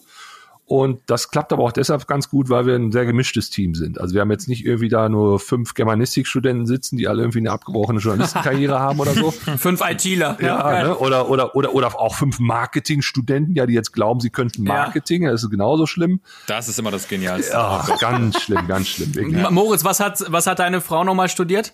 [0.68, 4.02] Und das klappt aber auch deshalb ganz gut, weil wir ein sehr gemischtes Team sind.
[4.02, 7.52] Also wir haben jetzt nicht irgendwie da nur fünf Germanistikstudenten sitzen, die alle irgendwie eine
[7.52, 9.32] abgebrochene Journalistenkarriere haben oder so.
[9.32, 10.38] Fünf ITler.
[10.42, 10.98] Ja, ne?
[10.98, 15.24] oder, oder, oder, oder auch fünf Marketingstudenten, ja, die jetzt glauben, sie könnten Marketing.
[15.24, 16.20] Das ist genauso schlimm.
[16.48, 17.54] Das ist immer das Genialste.
[17.54, 19.48] Ja, ganz schlimm, ganz schlimm.
[19.50, 21.72] Moritz, was hat, was hat deine Frau nochmal studiert?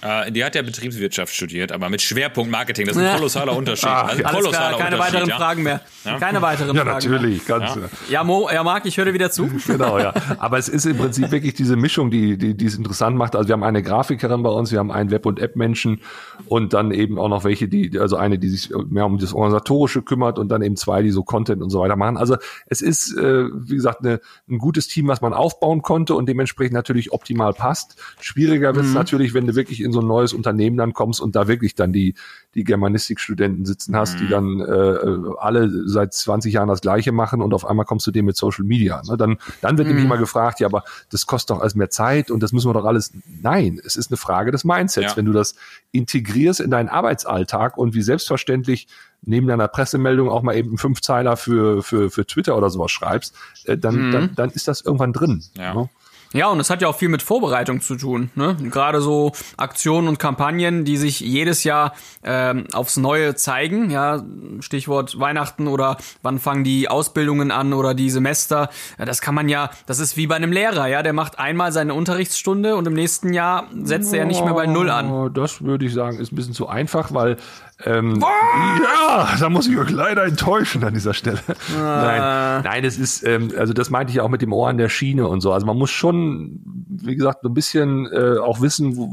[0.00, 2.86] Äh, die hat ja Betriebswirtschaft studiert, aber mit Schwerpunkt Marketing.
[2.86, 3.16] Das ist ein Ja.
[3.16, 3.88] kolossaler Unterschied.
[3.88, 4.26] Ah, also ein ja.
[4.26, 5.36] Alles kolossaler klar, keine Unterschied, weiteren ja.
[5.36, 5.80] Fragen mehr.
[6.20, 7.74] Keine weiteren Ja, Fragen natürlich, ganz.
[7.76, 7.82] Ja.
[7.82, 9.50] äh, Ja, Mo, ja, Marc, ich höre dir wieder zu.
[9.66, 10.14] Genau, ja.
[10.38, 13.36] Aber es ist im Prinzip wirklich diese Mischung, die, die, die es interessant macht.
[13.36, 16.00] Also wir haben eine Grafikerin bei uns, wir haben einen Web- und App-Menschen
[16.46, 20.02] und dann eben auch noch welche, die, also eine, die sich mehr um das Organisatorische
[20.02, 22.16] kümmert und dann eben zwei, die so Content und so weiter machen.
[22.16, 26.28] Also es ist, äh, wie gesagt, eine, ein gutes Team, was man aufbauen konnte und
[26.28, 27.96] dementsprechend natürlich optimal passt.
[28.20, 31.34] Schwieriger wird es natürlich, wenn du wirklich in so ein neues Unternehmen dann kommst und
[31.34, 32.14] da wirklich dann die,
[32.54, 37.54] die Germanistikstudenten sitzen hast, die dann äh, alle seit 20 Jahren das Gleiche machen und
[37.54, 39.02] auf einmal kommst du dem mit Social Media.
[39.08, 39.16] Ne?
[39.16, 42.42] Dann, dann wird nämlich immer gefragt, ja, aber das kostet doch alles mehr Zeit und
[42.42, 43.12] das müssen wir doch alles.
[43.42, 45.12] Nein, es ist eine Frage des Mindsets.
[45.12, 45.16] Ja.
[45.16, 45.54] Wenn du das
[45.92, 48.88] integrierst in deinen Arbeitsalltag und wie selbstverständlich
[49.22, 53.34] neben deiner Pressemeldung auch mal eben einen Fünfzeiler für, für, für Twitter oder sowas schreibst,
[53.64, 55.42] äh, dann, dann, dann ist das irgendwann drin.
[55.56, 55.74] Ja.
[55.74, 55.88] Ne?
[56.32, 58.30] Ja, und es hat ja auch viel mit Vorbereitung zu tun.
[58.34, 58.56] Ne?
[58.70, 63.90] Gerade so Aktionen und Kampagnen, die sich jedes Jahr ähm, aufs Neue zeigen.
[63.90, 64.22] Ja,
[64.60, 68.68] Stichwort Weihnachten oder wann fangen die Ausbildungen an oder die Semester.
[68.98, 70.86] Ja, das kann man ja, das ist wie bei einem Lehrer.
[70.86, 74.54] Ja, der macht einmal seine Unterrichtsstunde und im nächsten Jahr setzt er ja nicht mehr
[74.54, 75.10] bei Null an.
[75.10, 77.36] Oh, Das würde ich sagen, ist ein bisschen zu einfach, weil
[77.84, 81.38] ähm, ja, da muss ich euch leider enttäuschen an dieser Stelle.
[81.76, 84.78] Nein, nein, es ist, ähm, also das meinte ich ja auch mit dem Ohr an
[84.78, 85.52] der Schiene und so.
[85.52, 89.08] Also man muss schon, wie gesagt, so ein bisschen äh, auch wissen, wo,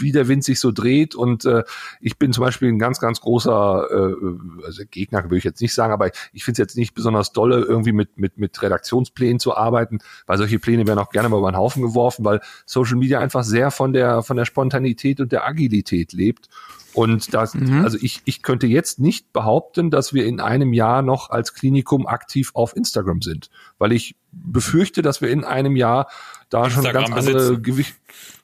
[0.00, 1.14] wie der Wind sich so dreht.
[1.14, 1.62] Und äh,
[2.00, 5.74] ich bin zum Beispiel ein ganz, ganz großer, äh, also Gegner würde ich jetzt nicht
[5.74, 9.56] sagen, aber ich finde es jetzt nicht besonders dolle, irgendwie mit, mit, mit Redaktionsplänen zu
[9.56, 13.20] arbeiten, weil solche Pläne werden auch gerne mal über den Haufen geworfen, weil Social Media
[13.20, 16.48] einfach sehr von der, von der Spontanität und der Agilität lebt.
[16.92, 21.30] Und das, also ich, ich könnte jetzt nicht behaupten, dass wir in einem Jahr noch
[21.30, 26.08] als Klinikum aktiv auf Instagram sind, weil ich befürchte, dass wir in einem Jahr
[26.48, 27.60] da schon Instagram ganz andere.
[27.60, 27.94] Gewicht,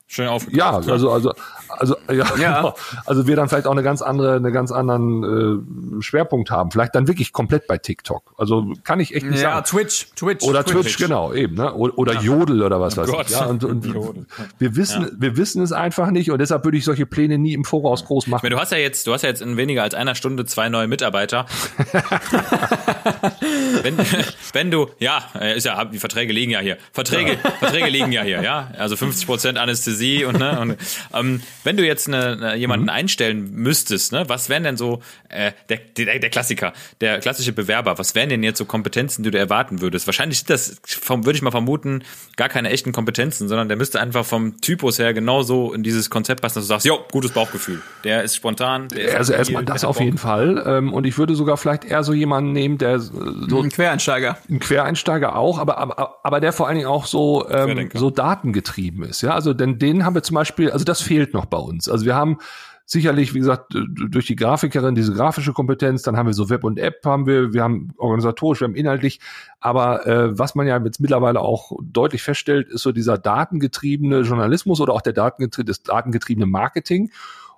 [0.08, 0.88] Schön ja, aufgekauft.
[0.88, 1.32] also, also,
[1.68, 2.56] also, ja, Ja.
[2.60, 2.74] Genau.
[3.06, 6.70] also wir dann vielleicht auch eine ganz andere, eine ganz anderen äh, Schwerpunkt haben.
[6.70, 8.34] Vielleicht dann wirklich komplett bei TikTok.
[8.36, 9.66] Also kann ich echt nicht Ja, sagen.
[9.66, 10.44] Twitch, Twitch.
[10.44, 11.72] Oder Twitch, genau, eben, ne?
[11.74, 13.26] Oder, oder Jodel oder was weiß Gott.
[13.28, 13.32] ich.
[13.32, 14.26] Ja, und, und Jodel.
[14.58, 17.64] wir wissen, wir wissen es einfach nicht und deshalb würde ich solche Pläne nie im
[17.64, 18.40] Voraus groß machen.
[18.44, 20.68] meine, du hast ja jetzt, du hast ja jetzt in weniger als einer Stunde zwei
[20.68, 21.46] neue Mitarbeiter.
[23.82, 23.98] wenn,
[24.52, 26.78] wenn du, ja, äh, ist ja, die Verträge liegen ja hier.
[26.92, 28.70] Verträge, Verträge liegen ja hier, ja.
[28.78, 30.76] Also 50 Prozent Anästhesie und, ne, und
[31.14, 35.78] ähm, wenn du jetzt eine, jemanden einstellen müsstest, ne, was wären denn so äh, der,
[35.96, 39.80] der, der Klassiker, der klassische Bewerber, was wären denn jetzt so Kompetenzen, die du erwarten
[39.80, 40.06] würdest?
[40.06, 42.02] Wahrscheinlich sind das, würde ich mal vermuten,
[42.36, 46.42] gar keine echten Kompetenzen, sondern der müsste einfach vom Typus her genauso in dieses Konzept
[46.42, 47.82] passen, dass du sagst, jo, gutes Bauchgefühl.
[48.04, 48.88] Der ist spontan.
[48.88, 50.62] Der Also erstmal das auf jeden Fall.
[50.66, 54.38] Ähm, und ich würde sogar vielleicht eher so jemanden nehmen, der so Ein Quereinsteiger.
[54.48, 59.02] ein Quereinsteiger auch, aber, aber, aber der vor allen Dingen auch so, ähm, so datengetrieben
[59.02, 59.22] ist.
[59.22, 61.88] Ja, also denn den haben wir zum Beispiel, also das fehlt noch bei uns.
[61.88, 62.38] Also wir haben
[62.84, 66.78] sicherlich, wie gesagt, durch die Grafikerin diese grafische Kompetenz, dann haben wir so Web und
[66.78, 69.18] App haben wir, wir haben organisatorisch, wir haben inhaltlich,
[69.58, 74.80] aber äh, was man ja jetzt mittlerweile auch deutlich feststellt, ist so dieser datengetriebene Journalismus
[74.80, 77.10] oder auch der datengetrie das datengetriebene Marketing.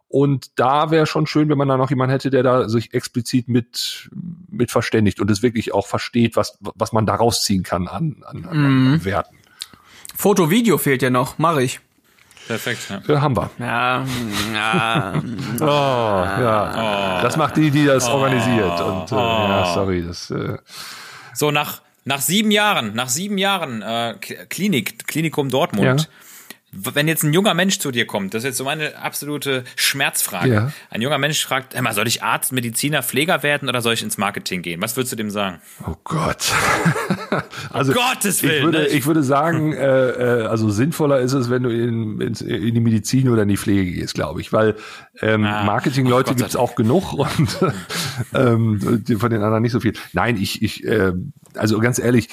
[0.08, 3.48] Und da wäre schon schön, wenn man da noch jemanden hätte, der da sich explizit
[3.48, 4.08] mit,
[4.50, 8.44] mit verständigt und es wirklich auch versteht, was, was man da rausziehen kann an, an,
[8.46, 9.36] an, an Werten.
[10.16, 11.38] Foto, Video fehlt ja noch.
[11.38, 11.80] Mache ich.
[12.46, 13.02] Perfekt, ja.
[13.06, 13.50] Ja, haben wir.
[13.58, 14.04] Ja,
[14.54, 15.22] ja.
[15.60, 17.20] Oh, ja.
[17.22, 18.80] Das macht die, die das organisiert.
[18.80, 20.56] Und äh, ja, sorry, das äh,
[21.34, 24.14] So, nach, nach sieben Jahren, nach sieben Jahren äh,
[24.48, 26.06] Klinik, Klinikum Dortmund, Ja.
[26.70, 30.48] Wenn jetzt ein junger Mensch zu dir kommt, das ist jetzt so meine absolute Schmerzfrage.
[30.52, 30.72] Ja.
[30.90, 34.18] Ein junger Mensch fragt, Emma, soll ich Arzt, Mediziner, Pfleger werden oder soll ich ins
[34.18, 34.82] Marketing gehen?
[34.82, 35.60] Was würdest du dem sagen?
[35.86, 36.52] Oh Gott.
[37.70, 38.86] also, Gottes ich Willen, würde, ne?
[38.88, 42.80] ich würde sagen, äh, äh, also sinnvoller ist es, wenn du in, ins- in die
[42.80, 44.76] Medizin oder in die Pflege gehst, glaube ich, weil
[45.22, 47.58] ähm, Ah, Marketingleute Gott sei gibt's auch genug und
[48.34, 49.94] ähm, von den anderen nicht so viel.
[50.12, 51.12] Nein, ich, ich, äh,
[51.54, 52.28] also ganz ehrlich,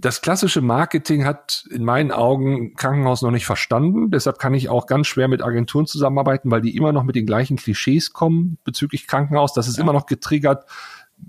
[0.00, 4.12] das klassische Marketing hat in meinen Augen Krankenhaus noch nicht verstanden.
[4.12, 7.26] Deshalb kann ich auch ganz schwer mit Agenturen zusammenarbeiten, weil die immer noch mit den
[7.26, 9.54] gleichen Klischees kommen bezüglich Krankenhaus.
[9.54, 10.66] Das ist immer noch getriggert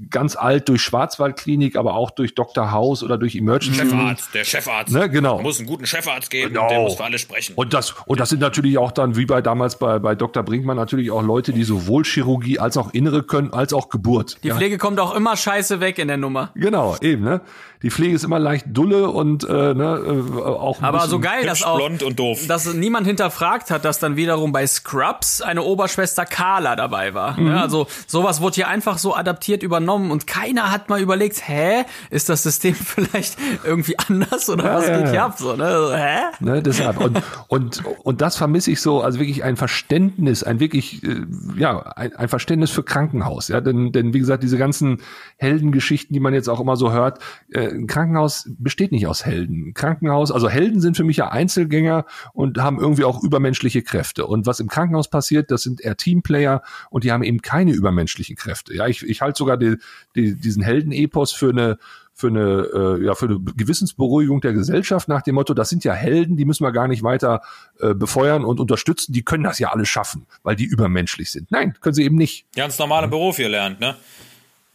[0.10, 2.72] ganz alt durch Schwarzwaldklinik, aber auch durch Dr.
[2.72, 3.80] House oder durch Emergency.
[3.80, 4.94] Chefarzt, der Chefarzt.
[4.94, 5.42] Ne, genau.
[5.42, 6.68] Muss einen guten Chefarzt geben, Genau.
[6.70, 7.54] der muss für alle sprechen.
[7.56, 10.44] Und das, und das sind natürlich auch dann, wie bei damals bei, bei Dr.
[10.44, 14.38] Brinkmann, natürlich auch Leute, die sowohl Chirurgie als auch Innere können, als auch Geburt.
[14.44, 16.52] Die Pflege kommt auch immer scheiße weg in der Nummer.
[16.56, 17.42] Genau, eben, ne?
[17.82, 21.20] Die Pflege ist immer leicht dulle und äh, ne, äh, auch ein Aber bisschen, so
[21.22, 22.46] geil, dass auch, blond und doof.
[22.46, 27.40] dass niemand hinterfragt hat, dass dann wiederum bei Scrubs eine Oberschwester Carla dabei war.
[27.40, 27.46] Mhm.
[27.46, 27.62] Ne?
[27.62, 32.30] Also sowas wurde hier einfach so adaptiert übernommen und keiner hat mal überlegt, hä, ist
[32.30, 35.26] das System vielleicht irgendwie anders oder was ja, geht hier ja.
[35.26, 35.38] ab?
[35.38, 35.64] So, ne?
[35.64, 36.20] Also, hä?
[36.40, 37.00] Ne, deshalb.
[37.00, 41.22] Und, und, und das vermisse ich so, also wirklich ein Verständnis, ein wirklich, äh,
[41.58, 43.48] ja, ein, ein Verständnis für Krankenhaus.
[43.48, 45.02] Ja, denn, denn wie gesagt, diese ganzen
[45.38, 47.20] Heldengeschichten, die man jetzt auch immer so hört,
[47.52, 49.74] äh, ein Krankenhaus besteht nicht aus Helden.
[49.74, 54.26] Krankenhaus, also Helden sind für mich ja Einzelgänger und haben irgendwie auch übermenschliche Kräfte.
[54.26, 58.36] Und was im Krankenhaus passiert, das sind eher Teamplayer und die haben eben keine übermenschlichen
[58.36, 58.76] Kräfte.
[58.76, 59.78] Ja, ich, ich halte sogar die,
[60.16, 61.78] die, diesen Heldenepos für eine
[62.20, 65.94] für eine, äh, ja, für eine Gewissensberuhigung der Gesellschaft nach dem Motto, das sind ja
[65.94, 67.42] Helden, die müssen wir gar nicht weiter
[67.80, 71.50] äh, befeuern und unterstützen, die können das ja alles schaffen, weil die übermenschlich sind.
[71.50, 72.46] Nein, können sie eben nicht.
[72.54, 73.96] Ganz normaler Beruf hier lernt, ne?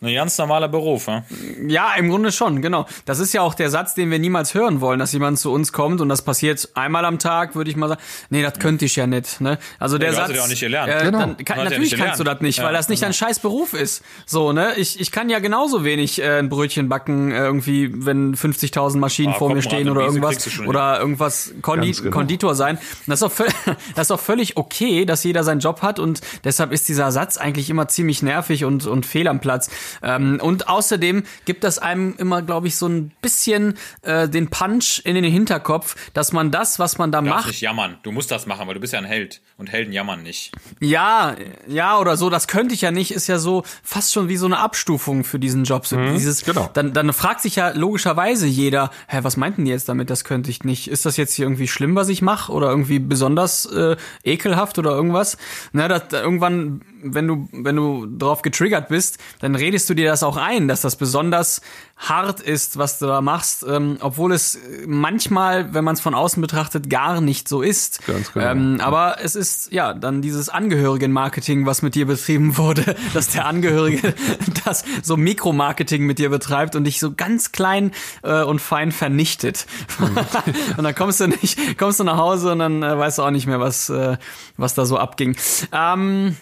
[0.04, 1.24] Ein ganz normaler Beruf, ne?
[1.66, 2.86] Ja, im Grunde schon, genau.
[3.06, 5.72] Das ist ja auch der Satz, den wir niemals hören wollen, dass jemand zu uns
[5.72, 8.00] kommt und das passiert einmal am Tag, würde ich mal sagen.
[8.30, 9.40] Nee, das könnte ich ja nicht.
[9.40, 9.58] Ne?
[9.78, 10.30] Also der du hast Satz.
[10.30, 10.92] es ja auch nicht gelernt.
[10.92, 11.18] Äh, Genau.
[11.18, 13.02] dann, Du kann, hast ja natürlich nicht kannst du das nicht, Ja, weil das nicht
[13.02, 14.02] dein scheiß Beruf ist.
[14.26, 14.72] So, ne?
[14.76, 19.32] Ich, ich kann ja genauso wenig äh, ein Brötchen backen, äh, irgendwie, wenn 50.000 Maschinen
[19.34, 20.44] Ah, vor komm, mir stehen Rate, oder irgendwas.
[20.44, 22.10] du Oder irgendwas Kondi genau.
[22.10, 22.78] Konditor sein.
[23.06, 23.52] Das ist, doch völ-
[23.94, 27.36] das ist doch völlig okay, dass jeder seinen Job hat und deshalb ist dieser Satz
[27.36, 29.70] eigentlich immer ziemlich nervig und, und fehl am Platz.
[30.02, 35.02] Ähm, und außerdem gibt das einem immer, glaube ich, so ein bisschen äh, den Punch
[35.04, 37.98] in den Hinterkopf, dass man das, was man da Du macht, nicht jammern.
[38.02, 39.40] Du musst das machen, weil du bist ja ein Held.
[39.56, 40.52] Und Helden jammern nicht.
[40.80, 41.36] ja,
[41.68, 44.46] ja oder so, das könnte ich ja nicht, ist ja so fast schon wie so
[44.46, 45.86] eine Abstufung für diesen Job.
[45.86, 46.70] So dieses, genau.
[46.72, 50.50] dann, dann fragt sich ja logischerweise jeder, hä, was meinten die jetzt damit, das könnte
[50.50, 50.88] ich nicht.
[50.88, 52.52] Ist das jetzt hier irgendwie schlimm, was ich mache?
[52.52, 55.38] Oder irgendwie besonders äh, ekelhaft oder irgendwas?
[55.72, 60.22] Na, das, irgendwann, wenn du, wenn du drauf getriggert bist, dann redest du dir das
[60.22, 61.60] auch ein, dass das besonders
[61.96, 66.40] hart ist, was du da machst, ähm, obwohl es manchmal, wenn man es von außen
[66.40, 68.04] betrachtet, gar nicht so ist.
[68.06, 68.46] Ganz genau.
[68.46, 73.46] Ähm, aber es ist ja dann dieses Angehörigen-Marketing, was mit dir betrieben wurde, dass der
[73.46, 74.14] Angehörige
[74.64, 77.92] das so Mikromarketing mit dir betreibt und dich so ganz klein
[78.22, 79.66] äh, und fein vernichtet.
[80.76, 83.30] und dann kommst du nicht, kommst du nach Hause und dann äh, weißt du auch
[83.30, 84.16] nicht mehr, was, äh,
[84.56, 85.36] was da so abging.
[85.72, 86.36] Ähm,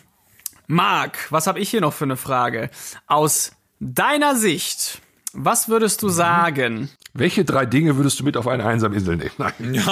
[0.66, 2.70] Marc, was habe ich hier noch für eine Frage?
[3.06, 5.00] Aus deiner Sicht,
[5.32, 6.90] was würdest du sagen?
[7.14, 9.30] Welche drei Dinge würdest du mit auf eine einsame Insel nehmen?
[9.36, 9.52] Nein.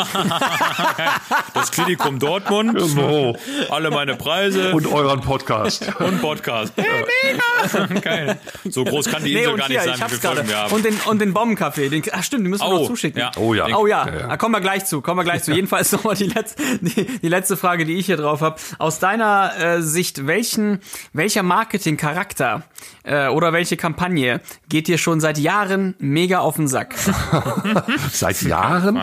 [1.52, 3.36] Das Klinikum Dortmund, Genau.
[3.70, 5.86] alle meine Preise Und euren Podcast.
[6.00, 6.72] und Podcast.
[6.78, 7.86] Mega!
[8.00, 8.38] Geil.
[8.64, 10.48] So groß kann die Insel gar nicht sein, ich wie gerade.
[10.48, 10.72] wir haben.
[10.72, 11.88] Und den, und den Bombenkaffee.
[11.90, 13.20] Den, ach stimmt, den müssen wir Oh, noch zuschicken.
[13.20, 13.30] ja.
[13.36, 13.66] Oh ja.
[13.76, 14.26] Oh ja, Ja, ja.
[14.28, 15.52] da kommen wir gleich zu, kommen wir gleich zu.
[15.52, 18.56] Jedenfalls nochmal die letzte, die, die letzte Frage, die ich hier drauf habe.
[18.78, 20.80] Aus deiner äh, Sicht, welchen,
[21.12, 22.62] welcher Marketingcharakter
[23.02, 26.94] äh, oder welche Kampagne geht dir schon seit Jahren mega auf den Sack?
[28.12, 29.00] Seit Jahren?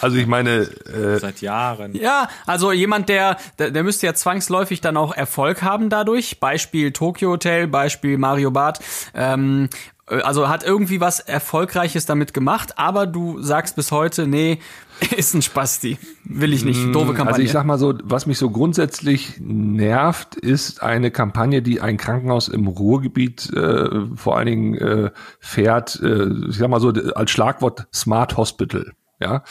[0.00, 1.94] Also ich meine, äh, Seit Jahren.
[1.94, 6.40] Ja, also jemand, der, der, der müsste ja zwangsläufig dann auch Erfolg haben dadurch.
[6.40, 8.80] Beispiel Tokyo Hotel, Beispiel Mario Barth.
[9.14, 14.58] Ähm, äh, also hat irgendwie was Erfolgreiches damit gemacht, aber du sagst bis heute, nee,
[15.16, 15.98] ist ein Spasti.
[16.24, 16.94] Will ich nicht.
[16.94, 17.28] Doofe Kampagne.
[17.28, 21.96] also ich sag mal so, was mich so grundsätzlich nervt, ist eine Kampagne, die ein
[21.96, 27.30] Krankenhaus im Ruhrgebiet äh, vor allen Dingen äh, fährt, äh, ich sag mal so als
[27.30, 28.92] Schlagwort Smart Hospital.
[29.22, 29.44] Ja,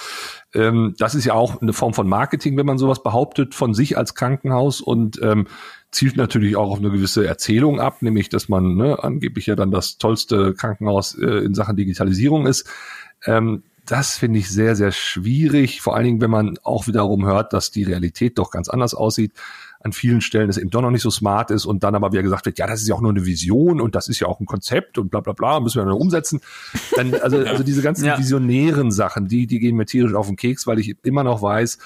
[0.55, 3.99] ähm, das ist ja auch eine Form von Marketing, wenn man sowas behauptet von sich
[3.99, 5.45] als Krankenhaus und ähm,
[5.91, 9.71] zielt natürlich auch auf eine gewisse Erzählung ab, nämlich dass man ne, angeblich ja dann
[9.71, 12.67] das tollste Krankenhaus äh, in Sachen Digitalisierung ist.
[13.25, 17.53] Ähm, das finde ich sehr, sehr schwierig, vor allen Dingen, wenn man auch wiederum hört,
[17.53, 19.31] dass die Realität doch ganz anders aussieht.
[19.79, 22.21] An vielen Stellen es eben doch noch nicht so smart ist und dann aber wieder
[22.21, 24.39] gesagt wird, ja, das ist ja auch nur eine Vision und das ist ja auch
[24.39, 26.41] ein Konzept und bla bla bla, müssen wir dann umsetzen.
[26.95, 28.19] Dann, also, also diese ganzen Ja.
[28.19, 31.79] visionären Sachen, die, die gehen mir tierisch auf den Keks, weil ich immer noch weiß,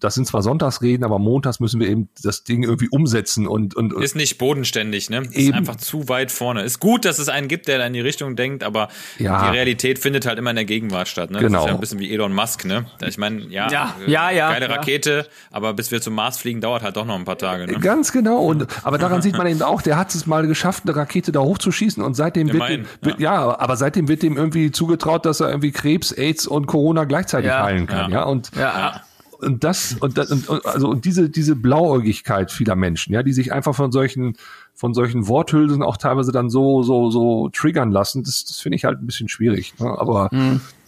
[0.00, 3.92] das sind zwar Sonntagsreden, aber montags müssen wir eben das Ding irgendwie umsetzen und, und,
[3.94, 5.18] und Ist nicht bodenständig, ne?
[5.20, 5.54] Ist Eben.
[5.54, 6.62] einfach zu weit vorne.
[6.62, 9.44] Ist gut, dass es einen gibt, der da in die Richtung denkt, aber Ja.
[9.50, 11.38] die Realität findet halt immer in der Gegenwart statt, ne?
[11.38, 11.60] Das Genau.
[11.60, 12.86] ist ja ein bisschen wie Elon Musk, ne?
[13.06, 14.74] Ich meine, ja, Ja, ja, ja, geile ja.
[14.74, 17.78] Rakete, aber bis wir zum Mars fliegen, dauert halt doch noch ein paar Tage, ne?
[17.78, 18.38] Ganz genau.
[18.40, 21.40] Und, aber daran sieht man eben auch, der hat es mal geschafft, eine Rakete da
[21.40, 23.58] hochzuschießen und seitdem wird, Immerhin, dem, wird ja.
[23.58, 27.64] aber seitdem wird dem irgendwie zugetraut, dass er irgendwie Krebs, AIDS und Corona gleichzeitig Ja.
[27.64, 28.10] heilen kann.
[28.10, 28.24] Ja, Ja.
[28.24, 29.02] und ja.
[29.42, 33.32] Und das und, das, und und- also und diese diese Blauäugigkeit vieler Menschen, ja, die
[33.32, 34.36] sich einfach von solchen
[34.74, 38.84] von solchen Worthülsen auch teilweise dann so so so triggern lassen, das das finde ich
[38.84, 39.74] halt ein bisschen schwierig.
[39.78, 39.86] Ne?
[39.98, 40.30] Aber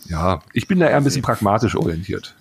[0.09, 2.35] ja, ich bin da eher ein bisschen pragmatisch orientiert.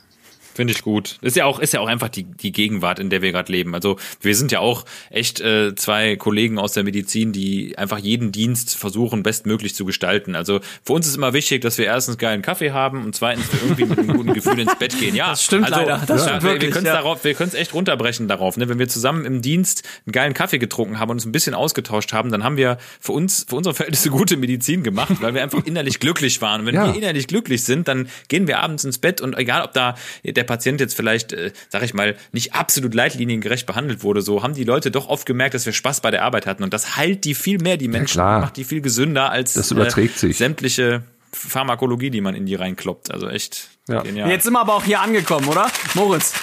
[0.62, 1.18] Finde ich gut.
[1.22, 3.74] Ist ja auch, ist ja auch einfach die, die Gegenwart, in der wir gerade leben.
[3.74, 8.32] Also wir sind ja auch echt äh, zwei Kollegen aus der Medizin, die einfach jeden
[8.32, 10.36] Dienst versuchen, bestmöglich zu gestalten.
[10.36, 13.86] Also für uns ist immer wichtig, dass wir erstens geilen Kaffee haben und zweitens irgendwie
[13.86, 15.16] mit einem guten Gefühl ins Bett gehen.
[15.16, 16.04] Ja, Das stimmt also, leider.
[16.06, 16.96] Das ja, stimmt wir, wirklich, wir können es ja.
[16.98, 18.56] darauf, wir können es echt runterbrechen darauf.
[18.58, 18.70] Ne?
[18.70, 22.14] Wenn wir zusammen im Dienst einen geilen Kaffee getrunken haben und uns ein bisschen ausgetauscht
[22.14, 25.66] haben, dann haben wir für uns, für unsere Verhältnisse gute Medizin gemacht, weil wir einfach
[25.66, 26.62] innerlich glücklich waren.
[26.62, 26.86] Und wenn Ja.
[26.88, 30.44] wir innerlich glücklich sind, dann gehen wir abends ins Bett und egal, ob da der
[30.52, 34.66] Patient jetzt vielleicht, äh, sag ich mal, nicht absolut leitliniengerecht behandelt wurde, so haben die
[34.66, 37.36] Leute doch oft gemerkt, dass wir Spaß bei der Arbeit hatten und das heilt die
[37.36, 38.42] viel mehr, die Menschen, klar.
[38.42, 40.38] macht die viel gesünder als Das überträgt sich.
[40.38, 43.12] sämtliche Pharmakologie, die man in die reinkloppt.
[43.12, 44.02] Also echt Ja.
[44.02, 44.30] genial.
[44.30, 45.68] Jetzt sind wir aber auch hier angekommen, oder?
[45.94, 46.34] Moritz.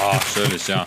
[0.00, 0.86] Ah, natürlich, ja.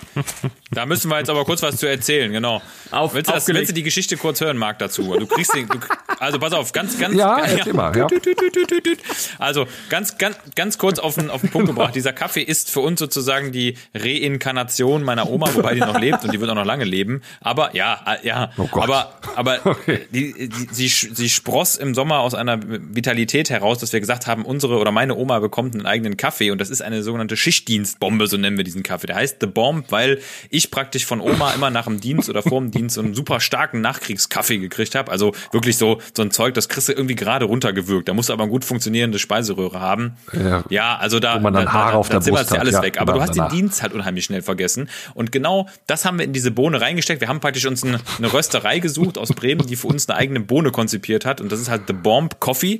[0.71, 2.61] Da müssen wir jetzt aber kurz was zu erzählen, genau.
[2.91, 5.15] Auf- willst, du das, willst du die Geschichte kurz hören, Marc, dazu?
[5.17, 5.77] Du kriegst den, du,
[6.19, 7.41] also pass auf, ganz, ganz, Ja,
[7.73, 8.07] mal, ja.
[8.07, 8.99] Tüt, tüt.
[9.37, 11.93] Also ganz, ganz, ganz kurz auf den, auf den Punkt gebracht.
[11.95, 16.33] Dieser Kaffee ist für uns sozusagen die Reinkarnation meiner Oma, wobei die noch lebt und
[16.33, 17.21] die wird auch noch lange leben.
[17.41, 18.83] Aber ja, äh, ja, Oh Gott.
[18.83, 20.05] aber, aber Okay.
[20.11, 24.45] die, die, sie, sie spross im Sommer aus einer Vitalität heraus, dass wir gesagt haben,
[24.45, 28.37] unsere oder meine Oma bekommt einen eigenen Kaffee und das ist eine sogenannte Schichtdienstbombe, so
[28.37, 29.07] nennen wir diesen Kaffee.
[29.07, 32.59] Der heißt The Bomb, weil ich praktisch von Oma immer nach dem Dienst oder vor
[32.59, 35.11] dem Dienst so einen super starken Nachkriegskaffee gekriegt habe.
[35.11, 38.07] Also wirklich so, so ein Zeug, das kriegst du irgendwie gerade runtergewürgt.
[38.09, 40.17] Da musst du aber eine gut funktionierende Speiseröhre haben.
[40.33, 40.63] Ja.
[40.69, 42.73] Ja, also da, Wo man dann da, Haare da, auf da der Brust hat, alles
[42.73, 42.99] ja, weg.
[42.99, 43.51] Aber du hast den danach.
[43.51, 44.89] Dienst halt unheimlich schnell vergessen.
[45.13, 47.21] Und genau das haben wir in diese Bohne reingesteckt.
[47.21, 50.39] Wir haben praktisch uns eine, eine Rösterei gesucht aus Bremen, die für uns eine eigene
[50.39, 51.41] Bohne konzipiert hat.
[51.41, 52.79] Und das ist halt The Bomb Coffee,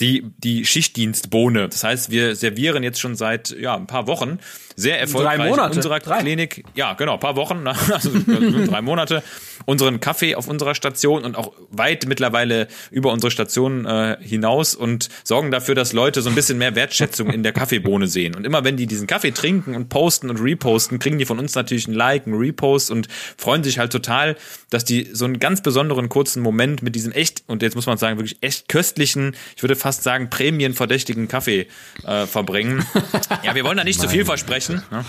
[0.00, 1.68] die, die Schichtdienstbohne.
[1.68, 4.38] Das heißt, wir servieren jetzt schon seit ja, ein paar Wochen
[4.76, 5.72] sehr erfolgreich Monate.
[5.72, 6.20] in unserer Drei.
[6.20, 6.64] Klinik.
[6.74, 9.22] Ja, genau, ein paar Wochen, also äh, drei Monate.
[9.66, 15.10] Unseren Kaffee auf unserer Station und auch weit mittlerweile über unsere Station äh, hinaus und
[15.22, 18.34] sorgen dafür, dass Leute so ein bisschen mehr Wertschätzung in der Kaffeebohne sehen.
[18.34, 21.54] Und immer wenn die diesen Kaffee trinken und posten und reposten, kriegen die von uns
[21.54, 24.36] natürlich ein Like, ein Repost und freuen sich halt total,
[24.70, 27.98] dass die so einen ganz besonderen kurzen Moment mit diesem echt, und jetzt muss man
[27.98, 31.66] sagen, wirklich echt köstlichen, ich würde fast sagen, prämienverdächtigen Kaffee
[32.06, 32.84] äh, verbringen.
[33.42, 34.82] Ja, wir wollen da nicht zu viel versprechen.
[34.90, 35.04] Ne?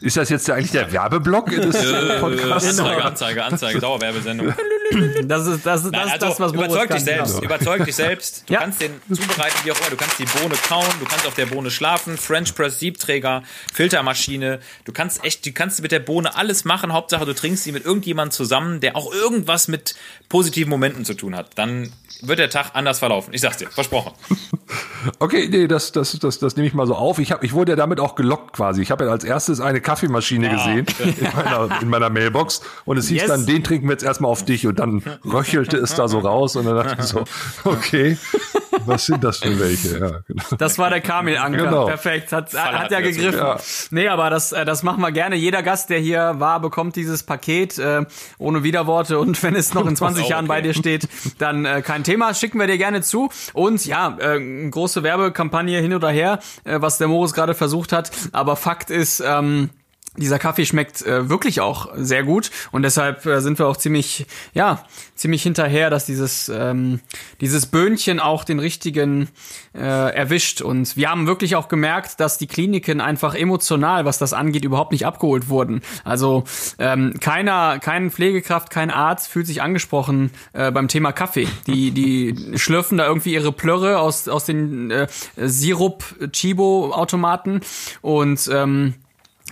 [0.00, 2.68] Ist das jetzt eigentlich der Werbeblock des äh, Podcasts?
[2.78, 4.52] Anzeige, Anzeige, Anzeige, Dauerwerbesendung.
[5.24, 6.96] Das ist das, ist, das, Nein, ist also das was Moritz überzeug kann.
[6.98, 7.44] dich selbst, Genau.
[7.46, 8.44] überzeug dich selbst.
[8.46, 8.60] Du Ja.
[8.60, 9.88] kannst den zubereiten, wie auch immer.
[9.88, 13.42] Du kannst die Bohne kauen, du kannst auf der Bohne schlafen, French Press Siebträger,
[13.72, 14.58] Filtermaschine.
[14.84, 16.92] Du kannst echt, du kannst mit der Bohne alles machen.
[16.92, 19.94] Hauptsache, du trinkst sie mit irgendjemandem zusammen, der auch irgendwas mit
[20.28, 21.52] positiven Momenten zu tun hat.
[21.56, 21.90] Dann
[22.22, 23.32] wird der Tag anders verlaufen.
[23.34, 24.12] Ich sag's dir, versprochen.
[25.18, 27.18] Okay, nee, das, das, das, das nehme ich mal so auf.
[27.18, 28.80] Ich, hab, ich wurde ja damit auch gelockt quasi.
[28.82, 33.08] Ich habe ja als erstes eine Kaffeemaschine gesehen in meiner, in meiner Mailbox und es
[33.08, 33.28] hieß Yes.
[33.28, 36.54] dann, den trinken wir jetzt erstmal auf dich und dann röchelte es da so raus
[36.56, 37.24] und dann dachte ich so,
[37.64, 38.16] okay,
[38.86, 39.98] was sind das für welche?
[39.98, 40.44] Ja, genau.
[40.58, 41.64] Das war der Kamil-Anker.
[41.64, 41.86] Genau.
[41.86, 42.32] Perfekt.
[42.32, 43.38] Hat, Fall hat hat ja er gegriffen.
[43.38, 43.56] Ja.
[43.90, 45.36] Nee, aber das, äh, das machen wir gerne.
[45.36, 48.04] Jeder Gast, der hier war, bekommt dieses Paket äh,
[48.38, 49.18] ohne Widerworte.
[49.18, 50.68] Und wenn es noch in 20 auch Jahren bei okay.
[50.68, 51.08] dir steht,
[51.38, 52.34] dann äh, kein Thema.
[52.34, 53.30] Schicken wir dir gerne zu.
[53.52, 58.10] Und ja, äh, große Werbekampagne hin oder her, äh, was der Moritz gerade versucht hat.
[58.32, 59.70] Aber Fakt ist, ähm,
[60.16, 64.26] dieser Kaffee schmeckt äh, wirklich auch sehr gut und deshalb äh, sind wir auch ziemlich,
[64.52, 64.84] ja,
[65.14, 67.00] ziemlich hinterher, dass dieses ähm,
[67.40, 69.28] dieses Böhnchen auch den richtigen
[69.74, 69.78] äh,
[70.14, 74.64] erwischt und wir haben wirklich auch gemerkt, dass die Kliniken einfach emotional, was das angeht,
[74.66, 75.80] überhaupt nicht abgeholt wurden.
[76.04, 76.44] Also
[76.78, 81.48] ähm, keiner, kein Pflegekraft, kein Arzt fühlt sich angesprochen äh, beim Thema Kaffee.
[81.66, 85.06] Die die schlürfen da irgendwie ihre Plörre aus aus den äh,
[85.36, 87.62] Sirup Chibo Automaten
[88.02, 88.94] und ähm,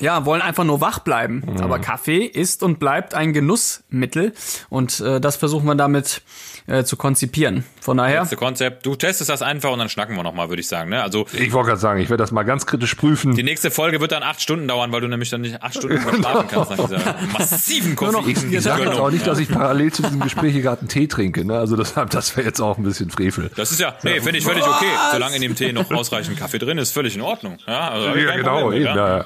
[0.00, 1.42] ja, wollen einfach nur wach bleiben.
[1.60, 4.32] Aber Kaffee ist und bleibt ein Genussmittel
[4.68, 6.22] und äh, das versuchen wir damit
[6.66, 7.64] äh, zu konzipieren.
[7.80, 8.86] Von daher, Das Konzept.
[8.86, 10.90] Du testest das einfach und dann schnacken wir nochmal, würde ich sagen.
[10.90, 11.02] Ne?
[11.02, 13.34] Also Ich wollte gerade sagen, ich werde das mal ganz kritisch prüfen.
[13.34, 15.98] die nächste Folge wird dann acht Stunden dauern, weil du nämlich dann nicht acht Stunden
[15.98, 18.28] verschlafen kannst nach dieser massiven Koffein.
[18.28, 21.06] Ich sage jetzt auch nicht, dass ich parallel zu diesem Gespräch hier gerade einen Tee
[21.06, 21.44] trinke.
[21.44, 21.58] Ne?
[21.58, 23.50] Also das, das wäre jetzt auch ein bisschen Frevel.
[23.56, 24.86] Das ist ja, nee, finde ich völlig okay.
[25.12, 27.58] Solange in dem Tee noch ausreichend Kaffee drin ist, völlig in Ordnung.
[27.66, 29.18] Ja, also ich Ja, genau, Problem eben, ja.
[29.18, 29.24] ja.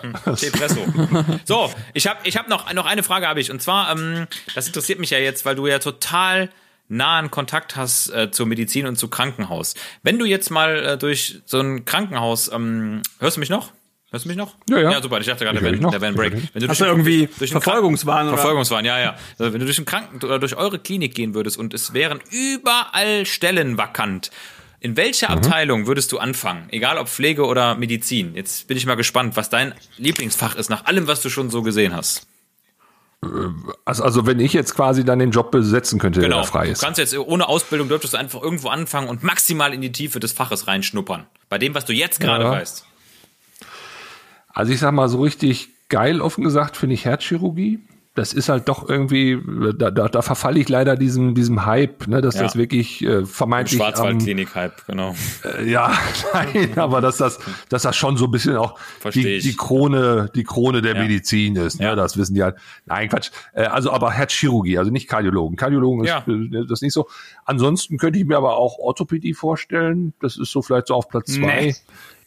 [0.69, 1.35] Teepresso.
[1.45, 3.51] So, ich habe ich hab noch, noch eine Frage habe ich.
[3.51, 6.51] Und zwar, ähm, das interessiert mich ja jetzt, weil du ja total
[6.89, 9.75] nahen Kontakt hast äh, zur Medizin und zu Krankenhaus.
[10.03, 13.73] Wenn du jetzt mal äh, durch so ein Krankenhaus, ähm, hörst du mich noch?
[14.11, 14.55] Hörst du mich noch?
[14.69, 14.93] Ja, ja.
[14.93, 15.19] Ja, super.
[15.19, 15.91] Ich dachte gerade, Ich der noch.
[15.91, 16.33] der ein Break.
[16.33, 18.37] Wenn du Hast durch du irgendwie durch Verfolgungswahn oder?
[18.37, 19.17] Verfolgungswahn, ja, ja.
[19.39, 22.21] Also wenn du durch ein Kranken oder durch eure Klinik gehen würdest und es wären
[22.31, 24.31] überall Stellen vakant,
[24.85, 25.37] In welcher Mhm.
[25.39, 26.67] Abteilung würdest du anfangen?
[26.71, 28.35] Egal ob Pflege oder Medizin.
[28.35, 31.63] Jetzt bin ich mal gespannt, was dein Lieblingsfach ist, nach allem, was du schon so
[31.63, 32.27] gesehen hast.
[33.87, 36.43] Also, also wenn ich jetzt quasi dann den Job besetzen könnte, der Genau.
[36.43, 36.83] da frei Du ist.
[36.83, 40.33] kannst jetzt ohne Ausbildung dürftest du einfach irgendwo anfangen und maximal in die Tiefe des
[40.33, 41.25] Faches reinschnuppern.
[41.49, 42.51] Bei dem, was du jetzt gerade Ja.
[42.51, 42.85] weißt.
[44.51, 47.79] Also ich sag mal so richtig geil, offen gesagt, finde ich Herzchirurgie.
[48.17, 49.41] Das ist halt doch irgendwie,
[49.77, 52.43] da, da, da verfalle ich leider diesem, diesem Hype, ne, dass Ja.
[52.45, 55.17] das wirklich äh, vermeintlich Schwarzwaldklinik-Hype, genau.
[55.59, 55.93] äh, ja,
[56.33, 57.41] nein, aber dass das,
[57.71, 58.79] dass das schon so ein bisschen auch
[59.13, 61.03] die, die Krone, die Krone der Ja.
[61.03, 61.97] Medizin ist, ne, Ja.
[61.97, 62.55] das wissen die halt.
[62.87, 63.31] Nein, Quatsch.
[63.53, 65.57] Äh, also aber Herzchirurgie, also nicht Kardiologen.
[65.57, 66.25] Kardiologen ist Ja.
[66.29, 67.09] äh, das nicht so.
[67.45, 70.13] Ansonsten könnte ich mir aber auch Orthopädie vorstellen.
[70.21, 71.75] Das ist so vielleicht so auf Platz zwei.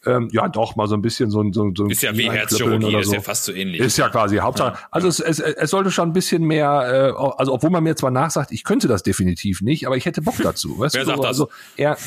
[0.08, 2.16] Ähm, ja, doch, mal so ein bisschen so ein so, ein- so ein Ist ja
[2.18, 3.14] wie Herzchirurgie, oder ist so.
[3.16, 3.82] ja fast so ähnlich.
[3.82, 4.78] Ist ja quasi Hauptsache.
[4.91, 8.12] Also es, es, es sollte schon ein bisschen mehr, äh, also obwohl man mir zwar
[8.12, 10.80] nachsagt, ich könnte das definitiv nicht, aber ich hätte Bock dazu.
[10.80, 11.08] Weißt Wer du?
[11.08, 11.26] sagt das?
[11.28, 11.97] Also eher,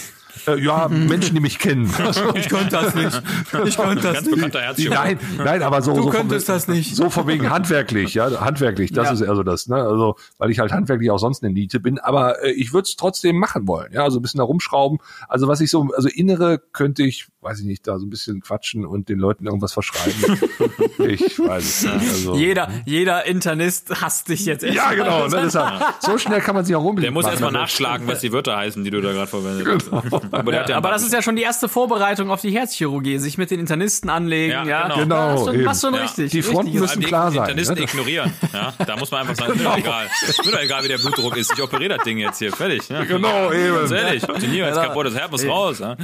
[0.46, 1.92] äh, ja, Menschen, die mich kennen.
[2.34, 3.22] Ich könnte das nicht.
[3.66, 4.94] Ich könnte das Herzchirurg.
[4.98, 6.94] nein, nein, aber so, Du so könntest von, das nicht.
[6.96, 9.12] So von wegen handwerklich, ja, handwerklich, das Ja.
[9.14, 9.76] ist also das, ne?
[9.76, 12.96] Also, weil ich halt handwerklich auch sonst eine Niete bin, aber äh, ich würde es
[12.96, 14.98] trotzdem machen wollen, ja, also ein bisschen da rumschrauben.
[15.28, 18.40] Also was ich so, also innere könnte ich, weiß ich nicht, da so ein bisschen
[18.40, 20.14] quatschen und den Leuten irgendwas verschreiben.
[20.98, 22.10] ich weiß es nicht.
[22.10, 24.62] Also, Jeder, jeder Internist hasst dich jetzt.
[24.64, 27.02] ja, genau, ne, deshalb, so schnell kann man sich auch rumblicken.
[27.14, 27.58] Der muss erstmal ne?
[27.58, 29.90] nachschlagen, was die Wörter heißen, die du da gerade verwendet hast.
[30.02, 30.19] Genau.
[30.30, 33.50] Aber, ja Aber das ist ja schon die erste Vorbereitung auf die Herzchirurgie, sich mit
[33.50, 34.82] den Internisten anlegen, Ja, ja.
[34.82, 34.96] genau.
[35.00, 35.68] Genau, Hast du, eben.
[35.68, 36.00] hast schon Ja.
[36.02, 36.30] richtig.
[36.30, 36.80] Die Fronten richtig.
[36.80, 37.82] müssen klar sein, Internisten ne?
[37.82, 38.32] ignorieren.
[38.52, 40.06] Ja, da muss man einfach sagen, ist mir doch egal.
[40.28, 41.52] Ist mir doch egal, wie der Blutdruck ist.
[41.52, 42.52] Ich operiere das Ding jetzt hier.
[42.52, 42.88] Fertig.
[42.88, 43.04] Ja.
[43.04, 43.74] Genau, eben.
[43.74, 45.78] Ganz ehrlich, die Niere ist kaputt, das Herz muss raus.
[45.78, 45.96] Ja.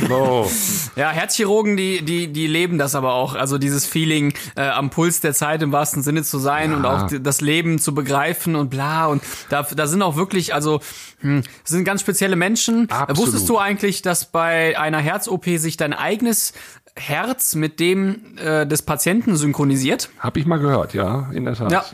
[0.00, 0.50] Genau.
[0.96, 3.34] Ja, Herzchirurgen, die, die, die leben das aber auch.
[3.34, 7.08] Also dieses Feeling, äh, am Puls der Zeit im wahrsten Sinne zu sein und auch
[7.20, 9.06] das Leben zu begreifen und bla.
[9.06, 10.80] Und da, da sind auch wirklich, also
[11.20, 12.88] hm, sind ganz spezielle Menschen.
[13.08, 13.32] Absolut.
[13.32, 16.52] Wusstest du eigentlich, dass bei einer Herz-OP sich dein eigenes
[16.96, 20.10] Herz mit dem äh, des Patienten synchronisiert?
[20.18, 21.70] Hab ich mal gehört, ja, in der Tat.
[21.70, 21.84] Ja.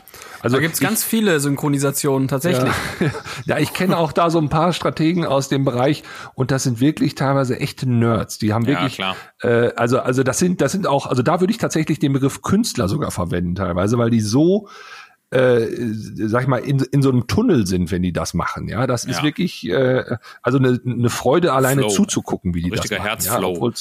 [0.41, 2.73] Also da gibt's ich- ganz viele Synchronisationen tatsächlich.
[2.99, 3.11] Ja.
[3.45, 6.03] ja, ich kenne auch da so ein paar Strategen aus dem Bereich
[6.33, 8.37] und das sind wirklich teilweise echte Nerds.
[8.37, 9.15] Die haben Ja, wirklich, klar.
[9.41, 12.41] Äh, also also das sind das sind auch, also da würde ich tatsächlich den Begriff
[12.41, 14.67] Künstler sogar verwenden teilweise, weil die so
[15.31, 15.67] äh,
[16.27, 18.67] sag ich mal, in, in so einem Tunnel sind, wenn die das machen.
[18.67, 19.23] Ja, das ist Ja.
[19.23, 21.89] wirklich äh, also eine, eine Freude, alleine Flow.
[21.89, 23.09] zuzugucken, wie die Richtiger das machen.
[23.09, 23.67] Herzflow.
[23.69, 23.73] Ja,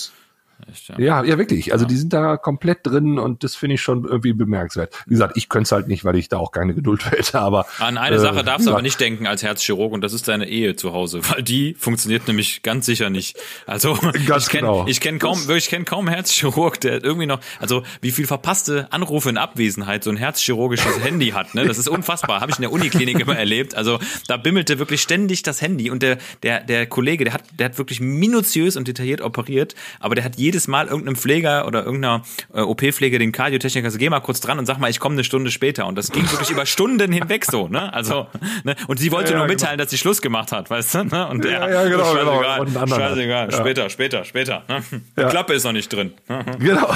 [0.71, 0.99] Echt, ja.
[0.99, 1.73] ja, ja, wirklich.
[1.73, 4.95] Also die sind da komplett drin und das finde ich schon irgendwie bemerkenswert.
[5.07, 7.39] Wie gesagt, ich könnte es halt nicht, weil ich da auch keine Geduld für hätte,
[7.41, 8.75] aber An eine äh, Sache darfst du ja.
[8.75, 12.27] aber nicht denken als Herzchirurg und das ist deine Ehe zu Hause, weil die funktioniert
[12.27, 13.39] nämlich ganz sicher nicht.
[13.67, 13.95] Also
[14.27, 14.87] Ganz ich kenne genau.
[14.87, 19.29] ich kenn kaum wirklich kenn kaum Herzchirurg, der irgendwie noch also wie viel verpasste Anrufe
[19.29, 21.67] in Abwesenheit so ein herzchirurgisches Handy hat, ne?
[21.67, 23.75] Das ist unfassbar, habe ich in der Uniklinik immer erlebt.
[23.75, 27.67] Also da bimmelte wirklich ständig das Handy und der der der Kollege, der hat der
[27.67, 32.23] hat wirklich minutiös und detailliert operiert, aber der hat jedes Mal irgendeinem Pfleger oder irgendeiner
[32.55, 35.25] äh, OP-Pflege den Kardiotechniker so geh mal kurz dran und sag mal, ich komme eine
[35.25, 37.93] Stunde später und das ging wirklich über Stunden hinweg so, ne?
[37.93, 38.27] Also,
[38.65, 38.77] ne?
[38.87, 39.61] Und sie wollte Ja, ja, nur genau.
[39.61, 41.29] mitteilen, dass sie Schluss gemacht hat, weißt du, ne?
[41.29, 42.43] Und der, Ja, ja, genau, genau.
[42.43, 42.89] scheißegal, hat.
[42.91, 43.57] scheißegal, Ja.
[43.59, 44.83] später, später, später, ne?
[45.17, 45.29] Die Ja.
[45.29, 46.13] Klappe ist noch nicht drin.
[46.59, 46.89] Genau.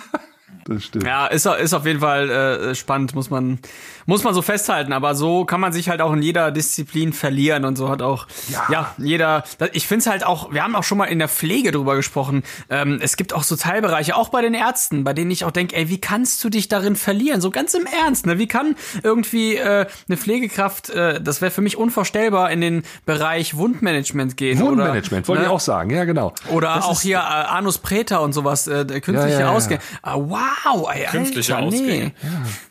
[0.66, 1.04] das stimmt.
[1.06, 3.58] Ja, ist, ist auf jeden Fall äh, spannend, muss man,
[4.06, 4.92] muss man so festhalten.
[4.92, 8.26] Aber so kann man sich halt auch in jeder Disziplin verlieren und so hat auch,
[8.70, 11.28] ja, jeder, da- ich finde es halt auch, wir haben auch schon mal in der
[11.28, 12.42] Pflege drüber gesprochen.
[12.70, 15.76] Ähm, es gibt auch so Teilbereiche, auch bei den Ärzten, bei denen ich auch denke,
[15.76, 17.40] ey, wie kannst du dich darin verlieren?
[17.40, 18.38] So ganz im Ernst, ne?
[18.38, 23.56] Wie kann irgendwie äh, eine Pflegekraft, äh, das wäre für mich unvorstellbar, in den Bereich
[23.56, 24.58] Wundmanagement gehen.
[24.60, 25.48] Wundmanagement, wollte ne?
[25.48, 26.32] ich auch sagen, ja genau.
[26.50, 29.52] Oder Das auch hier äh, Anus Preta und sowas, äh, der künstliche Ja, ja, ja.
[29.52, 29.80] Ausgänge.
[30.02, 32.12] Ah, wow, ey, Künstliche Alter, Ausgänge.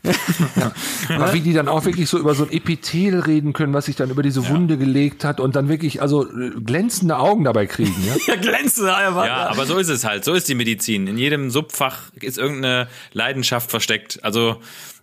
[0.04, 0.12] Nee.
[1.26, 3.96] Aber wie die dann auch wirklich so über so ein Epithel reden können, was sich
[3.96, 7.96] dann über diese Wunde gelegt hat und dann wirklich also äh, glänzende Augen dabei kriegen.
[8.06, 8.16] Ja?
[8.28, 9.26] Ja, glänze einfach.
[9.26, 10.26] Ja, aber so ist es halt.
[10.26, 11.06] So ist die Medizin.
[11.06, 14.20] In jedem Subfach ist irgendeine Leidenschaft versteckt.
[14.24, 14.58] Also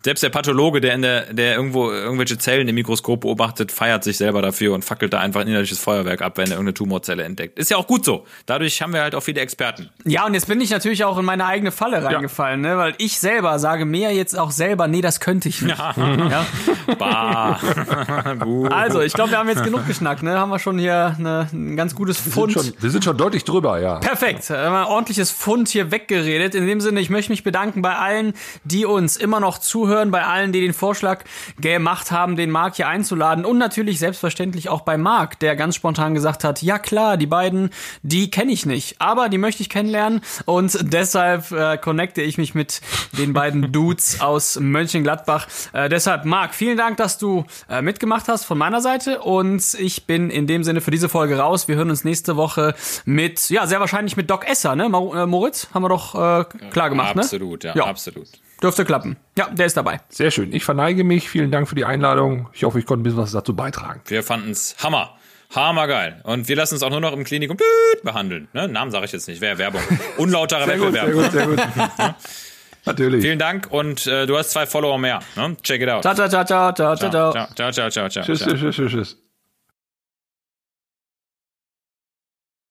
[0.04, 4.16] selbst der Pathologe, der in der, der irgendwo irgendwelche Zellen im Mikroskop beobachtet, feiert sich
[4.16, 7.58] selber dafür und fackelt da einfach ein innerliches Feuerwerk ab, wenn er irgendeine Tumorzelle entdeckt.
[7.58, 8.26] Ist ja auch gut so.
[8.46, 9.90] Dadurch haben wir halt auch viele Experten.
[10.04, 12.76] Ja, und jetzt bin ich natürlich auch in meine eigene Falle reingefallen, ne?
[12.76, 15.78] weil ich selber sage mir jetzt auch selber, nee, das könnte ich nicht.
[15.78, 16.46] ja.
[16.98, 17.60] Bah.
[18.40, 18.72] Gut.
[18.72, 20.38] Also, ich glaube, wir haben jetzt genug geschnackt, ne?
[20.38, 22.52] Haben wir schon hier eine, ein ganz gutes Wir, Pfund.
[22.52, 23.98] sind schon, wir sind schon deutlich drüber, ja.
[24.00, 26.56] Perfekt, wir haben ein ordentliches Pfund hier weggeredet.
[26.56, 28.34] In dem Sinne, ich möchte mich bedanken bei allen,
[28.64, 31.22] die uns immer noch zuhören Zuhören, bei allen, die den Vorschlag
[31.60, 36.14] gemacht haben, den Marc hier einzuladen und natürlich selbstverständlich auch bei Marc, der ganz spontan
[36.14, 37.68] gesagt hat, ja klar, die beiden,
[38.02, 42.54] die kenne ich nicht, aber die möchte ich kennenlernen und deshalb äh, connecte ich mich
[42.54, 42.80] mit
[43.18, 45.46] den beiden Dudes aus Mönchengladbach.
[45.74, 50.06] Äh, deshalb, Marc, vielen Dank, dass du äh, mitgemacht hast von meiner Seite und ich
[50.06, 51.68] bin in dem Sinne für diese Folge raus.
[51.68, 52.74] Wir hören uns nächste Woche
[53.04, 54.84] mit, ja, sehr wahrscheinlich mit Doc Esser, ne?
[54.84, 57.72] Äh, Moritz, haben wir doch äh, klar gemacht, absolut, ne?
[57.76, 58.28] ja, absolut.
[58.62, 59.16] Dürfte klappen.
[59.36, 60.00] Ja, der ist dabei.
[60.08, 60.52] Sehr schön.
[60.52, 61.28] Ich verneige mich.
[61.28, 62.48] Vielen Dank für die Einladung.
[62.52, 64.00] Ich hoffe, ich konnte ein bisschen was dazu beitragen.
[64.06, 65.16] Wir fanden's Hammer.
[65.54, 66.20] Hammergeil.
[66.24, 67.56] Und wir lassen uns auch nur noch im Klinikum
[68.02, 68.48] behandeln.
[68.52, 68.68] Ne?
[68.68, 69.40] Namen sage ich jetzt nicht.
[69.40, 69.82] Wäre Werbung.
[70.16, 71.30] Unlauterer Sehr gut, Wettbewerb.
[71.32, 72.14] sehr gut, sehr gut.
[72.84, 73.22] Natürlich.
[73.22, 75.20] Vielen Dank und äh, du hast zwei Follower mehr.
[75.36, 75.56] Ne?
[75.62, 76.02] Check it out.
[76.02, 77.32] Ciao, ciao, ciao, ciao, ciao, ciao.
[77.32, 78.24] ciao, ciao, ciao, ciao, ciao.
[78.24, 78.54] Tschüss, ciao.
[78.54, 79.31] tschüss, tschüss, tschüss.